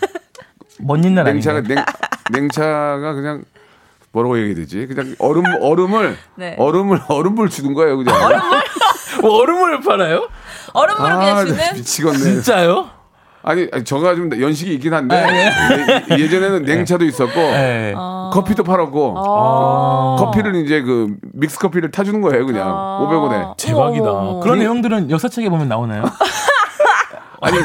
먼 0.81 1.05
옛날 1.05 1.25
냉차가? 1.25 1.61
냉 1.62 1.77
냉차가 2.33 3.12
그냥 3.14 3.43
뭐라고 4.12 4.37
얘기해야 4.38 4.57
되지? 4.57 4.87
그냥 4.87 5.14
얼음 5.18 5.44
얼음을 5.61 6.16
네. 6.37 6.57
얼음을 6.59 7.01
얼음을 7.09 7.49
주는 7.49 7.75
거예요, 7.75 7.96
그냥. 7.99 8.14
뭐 9.23 9.38
얼음을 9.40 9.81
팔아요? 9.81 10.29
얼음으로 10.73 11.05
아, 11.07 11.18
그냥 11.18 11.35
나 11.37 11.44
주는? 11.44 11.75
미치겠네. 11.75 12.18
진짜요? 12.18 12.90
아니, 13.42 13.68
아니, 13.73 13.85
저가 13.85 14.14
좀 14.16 14.31
연식이 14.40 14.75
있긴 14.75 14.92
한데 14.92 15.16
아, 15.16 16.18
예, 16.18 16.29
전에는 16.29 16.62
냉차도 16.64 17.05
있었고 17.07 17.35
네. 17.35 17.94
커피도 18.33 18.64
팔았고 18.64 19.14
어. 19.16 20.16
커피를 20.18 20.57
이제 20.57 20.83
그 20.83 21.14
믹스 21.33 21.59
커피를 21.59 21.90
타주는 21.90 22.20
거예요, 22.20 22.44
그냥 22.46 22.68
아. 22.68 22.99
500원에. 23.03 23.57
대박이다. 23.57 24.40
그런 24.42 24.59
내용들은 24.59 25.11
역사책에 25.11 25.49
보면 25.49 25.68
나오나요? 25.68 26.05
아니, 27.40 27.57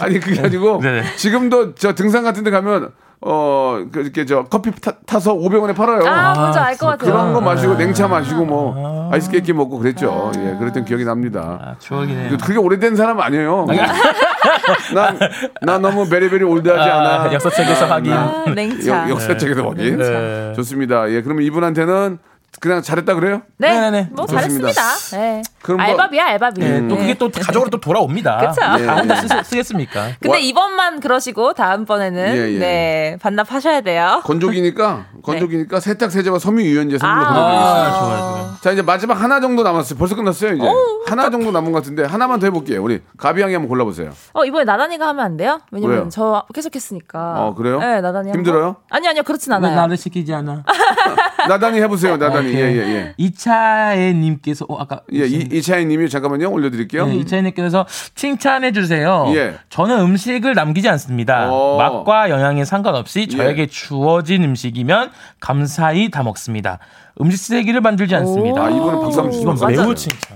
아니 0.00 0.20
그게 0.20 0.40
아니고. 0.42 0.82
지금도 1.16 1.74
저 1.76 1.94
등산 1.94 2.22
같은 2.24 2.44
데 2.44 2.50
가면 2.50 2.92
어, 3.24 3.84
그 3.92 4.00
이렇게 4.00 4.24
저 4.26 4.44
커피 4.44 4.72
타, 5.06 5.20
서 5.20 5.32
500원에 5.34 5.76
팔아요. 5.76 6.04
아, 6.06 6.34
뭔지 6.34 6.58
알것 6.58 6.78
같아요. 6.98 7.12
그런 7.12 7.32
거 7.32 7.40
마시고 7.40 7.74
냉차 7.76 8.08
마시고 8.08 8.44
뭐 8.44 9.10
아이스 9.12 9.30
케이크 9.30 9.52
먹고 9.52 9.78
그랬죠. 9.78 10.32
예, 10.38 10.56
그랬던 10.58 10.84
기억이 10.84 11.04
납니다. 11.04 11.58
아, 11.62 11.74
추억이네요. 11.78 12.36
그게 12.38 12.58
오래된 12.58 12.96
사람 12.96 13.20
아니에요. 13.20 13.66
난, 14.94 15.18
난 15.60 15.82
너무 15.82 16.08
베리베리 16.08 16.44
올드하지 16.44 16.90
않아. 16.90 17.22
아, 17.24 17.32
역사책에서 17.32 17.86
확인. 17.86 18.12
아, 18.12 18.44
냉차. 18.54 19.04
역- 19.04 19.10
역사책에서 19.10 19.68
확인. 19.68 19.98
네. 19.98 20.52
좋습니다. 20.56 21.08
예, 21.10 21.22
그러면 21.22 21.44
이분한테는 21.44 22.18
그냥 22.60 22.82
잘했다 22.82 23.14
그래요? 23.14 23.42
네, 23.56 23.70
네네네. 23.72 24.08
뭐 24.12 24.26
좋습니다. 24.26 24.70
잘했습니다. 24.70 25.16
네. 25.16 25.42
그럼 25.62 25.78
뭐- 25.78 25.86
알바비야, 25.86 26.26
알바비. 26.26 26.60
네, 26.60 26.80
또 26.86 26.94
네. 26.94 27.00
그게 27.00 27.14
또 27.14 27.30
가족으로 27.30 27.70
또 27.70 27.80
돌아옵니다. 27.80 28.36
그쵸. 28.38 28.60
예, 28.82 28.86
다 28.86 28.96
혼자 28.96 29.16
예. 29.16 29.20
쓰, 29.26 29.28
쓰겠습니까? 29.50 30.08
근데 30.20 30.36
와- 30.36 30.38
이번만 30.38 31.00
그러시고 31.00 31.54
다음번에는 31.54 32.36
예, 32.36 32.54
예. 32.54 32.58
네 32.58 33.16
반납하셔야 33.22 33.80
돼요. 33.80 34.20
건조기니까 34.24 35.06
건조기니까 35.24 35.80
세탁 35.80 36.10
세제와 36.12 36.38
섬유 36.38 36.62
유연제 36.62 36.98
선물로 36.98 37.24
아. 37.26 37.32
보내드리겠습니다. 37.32 37.86
아, 37.86 37.98
좋아요, 37.98 38.18
좋아요. 38.20 38.56
자 38.60 38.70
이제 38.70 38.82
마지막 38.82 39.14
하나 39.14 39.40
정도 39.40 39.62
남았어요. 39.62 39.98
벌써 39.98 40.14
끝났어요 40.14 40.52
이제. 40.54 40.66
하나 41.06 41.30
정도 41.30 41.50
남은 41.50 41.72
것 41.72 41.78
같은데 41.78 42.04
하나만 42.04 42.38
더 42.38 42.46
해볼게요. 42.46 42.82
우리 42.82 43.00
가비양이 43.16 43.54
한번 43.54 43.68
골라보세요. 43.70 44.10
어 44.34 44.44
이번에 44.44 44.64
나단이가 44.64 45.08
하면 45.08 45.24
안 45.24 45.36
돼요? 45.36 45.58
왜냐면 45.72 45.96
왜요? 45.96 46.08
저 46.10 46.44
계속 46.54 46.74
했으니까. 46.76 47.34
어, 47.46 47.54
그래요? 47.54 47.78
네, 47.80 48.00
나단이 48.02 48.28
한번. 48.28 48.34
힘들어요? 48.34 48.76
아니 48.90 49.08
아니요 49.08 49.22
그렇진 49.22 49.50
왜 49.52 49.56
않아요. 49.56 49.74
나를 49.74 49.96
시키지 49.96 50.32
않아? 50.34 50.62
나단이 51.48 51.80
해보세요. 51.80 52.16
나단이 52.16 52.52
예예 52.54 52.76
예. 52.76 53.14
이차애님께서 53.16 54.66
어, 54.68 54.80
아까 54.80 55.00
예, 55.12 55.26
이, 55.26 55.48
이차이님이 55.52 56.08
잠깐만요 56.08 56.50
올려드릴게요. 56.50 57.06
네, 57.06 57.16
이차이님께서 57.16 57.86
칭찬해 58.14 58.72
주세요. 58.72 59.26
예. 59.34 59.54
저는 59.68 60.00
음식을 60.00 60.54
남기지 60.54 60.88
않습니다. 60.88 61.50
어. 61.50 61.76
맛과 61.76 62.30
영양에 62.30 62.64
상관없이 62.64 63.26
예. 63.30 63.36
저에게 63.36 63.66
주어진 63.66 64.44
음식이면 64.44 65.10
감사히 65.40 66.10
다 66.10 66.22
먹습니다. 66.22 66.78
음식 67.20 67.38
쓰레기를 67.38 67.80
만들지 67.80 68.14
않습니다. 68.16 68.64
아, 68.64 68.70
이분은 68.70 69.00
박수 69.00 69.20
한번. 69.20 69.68
매우. 69.68 69.94
칭찬. 69.94 70.34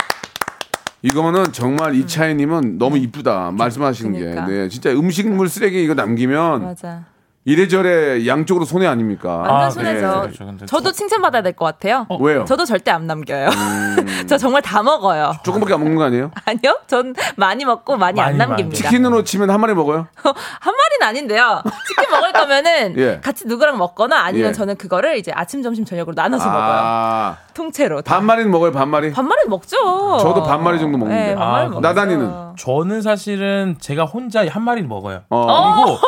이거는 1.02 1.52
정말 1.52 1.94
이차이님은 1.94 2.78
너무 2.78 2.98
이쁘다 2.98 3.52
말씀하시는 3.52 4.12
그러니까. 4.12 4.46
게. 4.46 4.52
네, 4.52 4.68
진짜 4.68 4.90
음식물 4.90 5.48
쓰레기 5.48 5.82
이거 5.82 5.94
남기면 5.94 6.64
맞아. 6.64 7.04
이래저래 7.48 8.26
양쪽으로 8.26 8.64
손해 8.64 8.88
아닙니까? 8.88 9.37
완전 9.37 9.56
아, 9.56 9.70
손해죠. 9.70 10.20
그렇죠, 10.20 10.44
그렇죠. 10.46 10.66
저도 10.66 10.90
칭찬받아야 10.90 11.42
될 11.42 11.52
것 11.54 11.64
같아요. 11.64 12.09
왜요? 12.20 12.44
저도 12.44 12.64
절대 12.64 12.90
안 12.90 13.06
남겨요. 13.06 13.48
저 14.26 14.37
정말 14.37 14.62
다 14.62 14.82
먹어요. 14.82 15.32
조금밖에 15.44 15.72
안 15.74 15.78
먹는 15.80 15.96
거 15.96 16.02
아니에요? 16.02 16.32
아니요, 16.44 16.80
전 16.88 17.14
많이 17.37 17.64
먹고 17.64 17.96
많이, 17.96 18.20
많이, 18.20 18.32
안. 18.32 18.38
남깁니다. 18.48 18.76
치킨으로 18.76 19.22
치면 19.22 19.48
한 19.50 19.61
마리 19.61 19.74
먹어요? 19.74 20.09
한 20.16 20.74
마리는 20.74 21.03
아닌데요. 21.09 21.62
치킨 21.86 22.11
먹을 22.11 22.32
거면은 22.32 22.99
예. 22.99 23.20
같이 23.22 23.47
누구랑 23.47 23.78
먹거나 23.78 24.18
아니면 24.24 24.49
예. 24.49 24.53
저는 24.53 24.74
그거를 24.76 25.16
이제 25.16 25.30
아침, 25.32 25.62
점심, 25.62 25.84
저녁으로 25.84 26.14
나눠서 26.16 26.44
먹어요. 26.51 26.62
아, 26.82 27.36
통째로. 27.55 28.03
다. 28.03 28.16
반 28.16 28.24
마리는 28.26 28.51
먹어요, 28.51 28.72
반 28.72 28.88
마리? 28.88 29.12
반 29.12 29.24
마리 29.28 29.47
먹죠. 29.49 29.76
저도 30.18 30.42
반 30.42 30.64
마리 30.64 30.80
정도 30.80 30.99
먹는데. 30.99 31.26
네, 31.28 31.36
아. 31.38 31.68
나단이는? 31.80 32.57
저는 32.59 33.03
사실은 33.03 33.76
제가 33.78 34.05
혼자 34.05 34.44
한 34.49 34.62
마리를 34.64 34.88
먹어요. 34.88 35.22
어. 35.30 35.84
그리고 35.84 35.99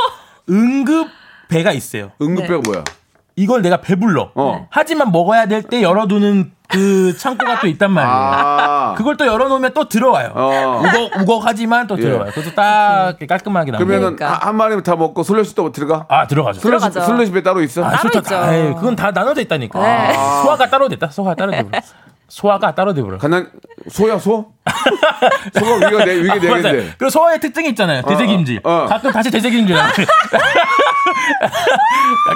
응급 0.50 1.08
배가 1.48 1.72
있어요. 1.72 2.10
응급배가 2.20 2.60
뭐야? 2.64 2.84
이걸 3.36 3.62
내가 3.62 3.80
배불러. 3.80 4.32
어. 4.34 4.66
하지만 4.70 5.12
먹어야 5.12 5.46
될 5.46 5.62
때 5.62 5.80
열어두는 5.82 6.52
그 6.68 7.16
창고가 7.16 7.60
또 7.60 7.66
있단 7.68 7.90
말이에요. 7.92 8.12
아. 8.14 8.94
그걸 8.96 9.16
또 9.16 9.26
열어놓으면 9.26 9.72
또 9.74 9.88
들어와요. 9.88 10.32
어. 10.34 10.82
우걱 10.84 11.20
우걱하지만 11.22 11.86
또 11.86 11.96
예. 11.98 12.02
들어와요. 12.02 12.30
그것도 12.32 12.54
딱 12.54 13.08
이렇게 13.10 13.26
깔끔하게 13.26 13.70
나와요. 13.70 13.86
그러면은 13.86 14.16
그러니까. 14.16 14.38
하- 14.44 14.48
한 14.48 14.56
마리 14.56 14.82
다 14.82 14.96
먹고 14.96 15.22
슬러시 15.22 15.54
또 15.54 15.70
들어가? 15.72 16.04
아 16.08 16.26
들어가죠. 16.26 16.60
슬러시 16.60 17.30
배 17.32 17.42
따로 17.42 17.62
있어? 17.62 17.84
아, 17.84 17.92
따로. 17.92 18.10
있죠. 18.18 18.36
아이, 18.36 18.74
그건 18.74 18.96
다 18.96 19.12
나눠져 19.12 19.40
있다니까. 19.42 19.78
네. 19.80 20.12
소화가 20.14 20.68
따로 20.68 20.88
됐다. 20.88 21.06
소화가 21.08 21.36
따로 21.36 21.52
돼. 21.52 21.64
소화가 22.28 22.74
따로 22.74 22.92
돼버려. 22.94 23.18
가난 23.18 23.48
소야 23.88 24.18
소? 24.18 24.52
소가 25.58 25.76
위가 25.76 26.04
네 26.04 26.16
위가 26.22 26.34
네 26.38 26.48
맞아요. 26.48 26.62
개인데. 26.62 26.94
그리고 26.98 27.10
소화의 27.10 27.40
특징이 27.40 27.70
있잖아요. 27.70 28.02
돼지김치. 28.02 28.60
어, 28.64 28.70
어. 28.70 28.86
가끔 28.86 29.10
다시 29.10 29.30
나와요. 29.30 29.90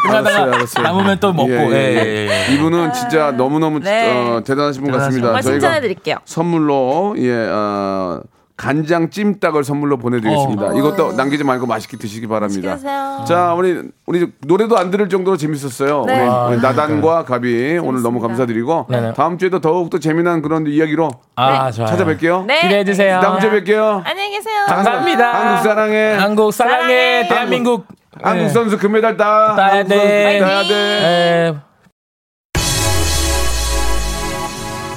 가끔 0.02 0.26
알았어요. 0.26 0.82
남으면 0.82 1.20
또 1.20 1.32
먹고. 1.32 1.50
예, 1.50 1.56
예, 1.74 1.74
예, 1.74 2.04
예, 2.28 2.48
예. 2.48 2.54
이분은 2.54 2.92
진짜 2.94 3.32
너무 3.32 3.58
너무 3.58 3.80
네. 3.80 4.10
어, 4.10 4.42
대단하신 4.42 4.82
분 4.82 4.92
같습니다. 4.92 5.28
저희가 5.28 5.42
칭찬해드릴게요. 5.42 6.16
선물로 6.24 7.14
예 7.18 7.48
어, 7.50 8.20
간장 8.56 9.10
찜닭을 9.10 9.64
선물로 9.64 9.96
보내드리겠습니다. 9.96 10.66
어. 10.66 10.72
이것도 10.74 11.12
남기지 11.12 11.42
말고 11.44 11.66
맛있게 11.66 11.96
드시기 11.96 12.26
바랍니다. 12.26 12.76
자 13.26 13.54
우리 13.54 13.82
우리 14.06 14.26
노래도 14.46 14.76
안 14.78 14.90
들을 14.90 15.08
정도로 15.08 15.36
재밌었어요. 15.36 16.04
네. 16.06 16.20
우리 16.22 16.28
아, 16.28 16.58
나단과 16.60 17.24
가비 17.24 17.78
오늘 17.82 18.02
너무 18.02 18.20
감사드리고 18.20 18.86
네네. 18.90 19.14
다음 19.14 19.38
주에도 19.38 19.60
더욱 19.60 19.90
더 19.90 19.98
재미난 19.98 20.42
그런 20.42 20.66
이야기로 20.66 21.10
아, 21.36 21.70
좋아요. 21.70 21.90
찾아뵐게요. 21.90 22.46
네. 22.46 22.60
기대해 22.60 22.84
주세요. 22.84 23.20
다음 23.20 23.40
주에 23.40 23.50
뵐게요. 23.50 24.02
안녕히 24.04 24.30
계세요. 24.36 24.64
감사합니다. 24.66 25.32
한국 25.32 25.62
사랑해. 25.62 26.12
한국 26.14 26.52
사랑해. 26.52 26.82
사랑해. 26.82 27.28
대한민국. 27.28 27.86
한국 28.20 28.42
네. 28.44 28.48
선수 28.50 28.78
금메달 28.78 29.16
따. 29.16 29.54
따야 29.56 29.82
돼. 29.82 30.38
따야 30.38 30.62
돼. 30.62 31.71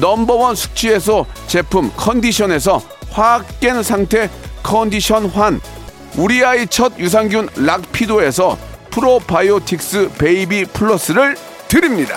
넘버원 0.00 0.54
숙취해소 0.54 1.26
제품 1.46 1.90
컨디션에서 1.96 2.80
확 3.10 3.46
깬 3.60 3.82
상태 3.82 4.30
컨디션 4.62 5.26
환 5.26 5.60
우리 6.16 6.44
아이 6.44 6.66
첫 6.66 6.98
유산균 6.98 7.48
락피도에서 7.56 8.56
프로바이오틱스 8.90 10.12
베이비 10.18 10.66
플러스를 10.66 11.36
드립니다. 11.68 12.16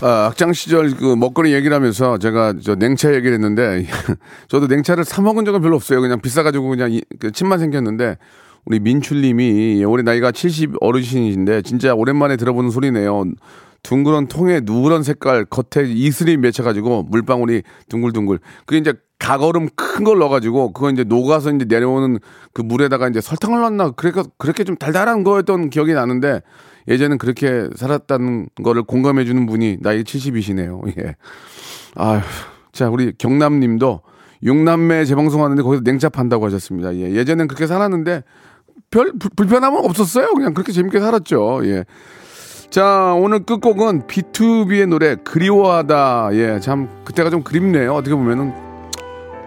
아, 0.00 0.26
학창 0.26 0.52
시절 0.52 0.94
그 0.96 1.14
먹거리 1.14 1.52
얘기를 1.54 1.74
하면서 1.74 2.18
제가 2.18 2.54
저 2.62 2.74
냉차 2.74 3.14
얘기를 3.14 3.32
했는데 3.34 3.86
저도 4.48 4.66
냉차를 4.66 5.04
사 5.04 5.22
먹은 5.22 5.44
적은 5.44 5.62
별로 5.62 5.76
없어요. 5.76 6.00
그냥 6.00 6.20
비싸가지고 6.20 6.68
그냥 6.68 6.92
이- 6.92 7.02
그 7.18 7.30
침만 7.32 7.58
삼켰는데 7.58 8.16
우리 8.66 8.80
민출님이 8.80 9.84
올해 9.84 10.02
나이가 10.02 10.32
70 10.32 10.72
어르신이신데 10.80 11.62
진짜 11.62 11.94
오랜만에 11.94 12.36
들어보는 12.36 12.70
소리네요. 12.70 13.24
둥그런 13.84 14.26
통에 14.26 14.60
누런 14.64 15.04
색깔 15.04 15.44
겉에 15.44 15.86
이슬이 15.88 16.36
맺혀가지고 16.38 17.04
물방울이 17.04 17.62
둥글둥글. 17.88 18.40
그게 18.66 18.78
이제 18.78 18.94
가거름 19.20 19.68
큰 19.76 20.02
걸 20.04 20.18
넣어가지고 20.18 20.72
그거 20.72 20.90
이제 20.90 21.04
녹아서 21.04 21.52
이제 21.52 21.64
내려오는 21.66 22.18
그 22.52 22.62
물에다가 22.62 23.08
이제 23.08 23.20
설탕을 23.20 23.60
넣었나 23.60 23.90
그러니까 23.92 24.24
그렇게 24.38 24.64
좀 24.64 24.76
달달한 24.76 25.22
거였던 25.22 25.70
기억이 25.70 25.92
나는데 25.94 26.40
예전엔 26.88 27.18
그렇게 27.18 27.68
살았다는 27.76 28.48
거를 28.64 28.82
공감해 28.82 29.24
주는 29.24 29.46
분이 29.46 29.78
나이 29.80 30.02
70이시네요. 30.02 30.82
예. 30.98 31.14
아휴. 31.94 32.20
자, 32.72 32.88
우리 32.90 33.12
경남님도 33.16 34.00
육남매 34.42 35.04
재방송하는데 35.04 35.62
거기서 35.62 35.82
냉차 35.84 36.08
판다고 36.08 36.44
하셨습니다. 36.46 36.94
예. 36.96 37.12
예전엔 37.12 37.46
그렇게 37.48 37.66
살았는데 37.66 38.24
별 38.90 39.12
불- 39.18 39.30
불편함은 39.36 39.78
없었어요. 39.84 40.32
그냥 40.34 40.52
그렇게 40.54 40.72
재밌게 40.72 41.00
살았죠. 41.00 41.60
예. 41.66 41.84
자, 42.74 43.14
오늘 43.16 43.44
끝곡은 43.44 44.08
B2B의 44.08 44.88
노래 44.88 45.14
그리워하다. 45.14 46.30
예, 46.32 46.58
참 46.58 46.88
그때가 47.04 47.30
좀 47.30 47.44
그립네요. 47.44 47.94
어떻게 47.94 48.16
보면은 48.16 48.52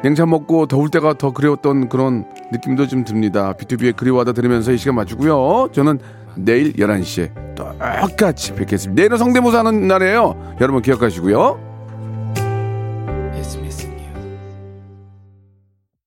냉차 0.01 0.25
먹고 0.25 0.65
더울 0.67 0.89
때가 0.89 1.15
더 1.15 1.33
그리웠던 1.33 1.89
그런 1.89 2.23
느낌도 2.53 2.87
좀 2.87 3.03
듭니다. 3.03 3.51
B2B의 3.51 3.97
그리워하다 3.97 4.31
들으면서 4.31 4.71
이 4.71 4.77
시간 4.77 4.95
맞추고요. 4.95 5.71
저는 5.73 5.99
내일 6.37 6.71
11시에 6.71 7.31
똑같이 7.55 8.53
뵙겠습니다. 8.55 9.01
내일은 9.01 9.17
성대모사 9.17 9.59
하는 9.59 9.89
날이에요. 9.89 10.55
여러분 10.61 10.81
기억하시고요. 10.81 11.66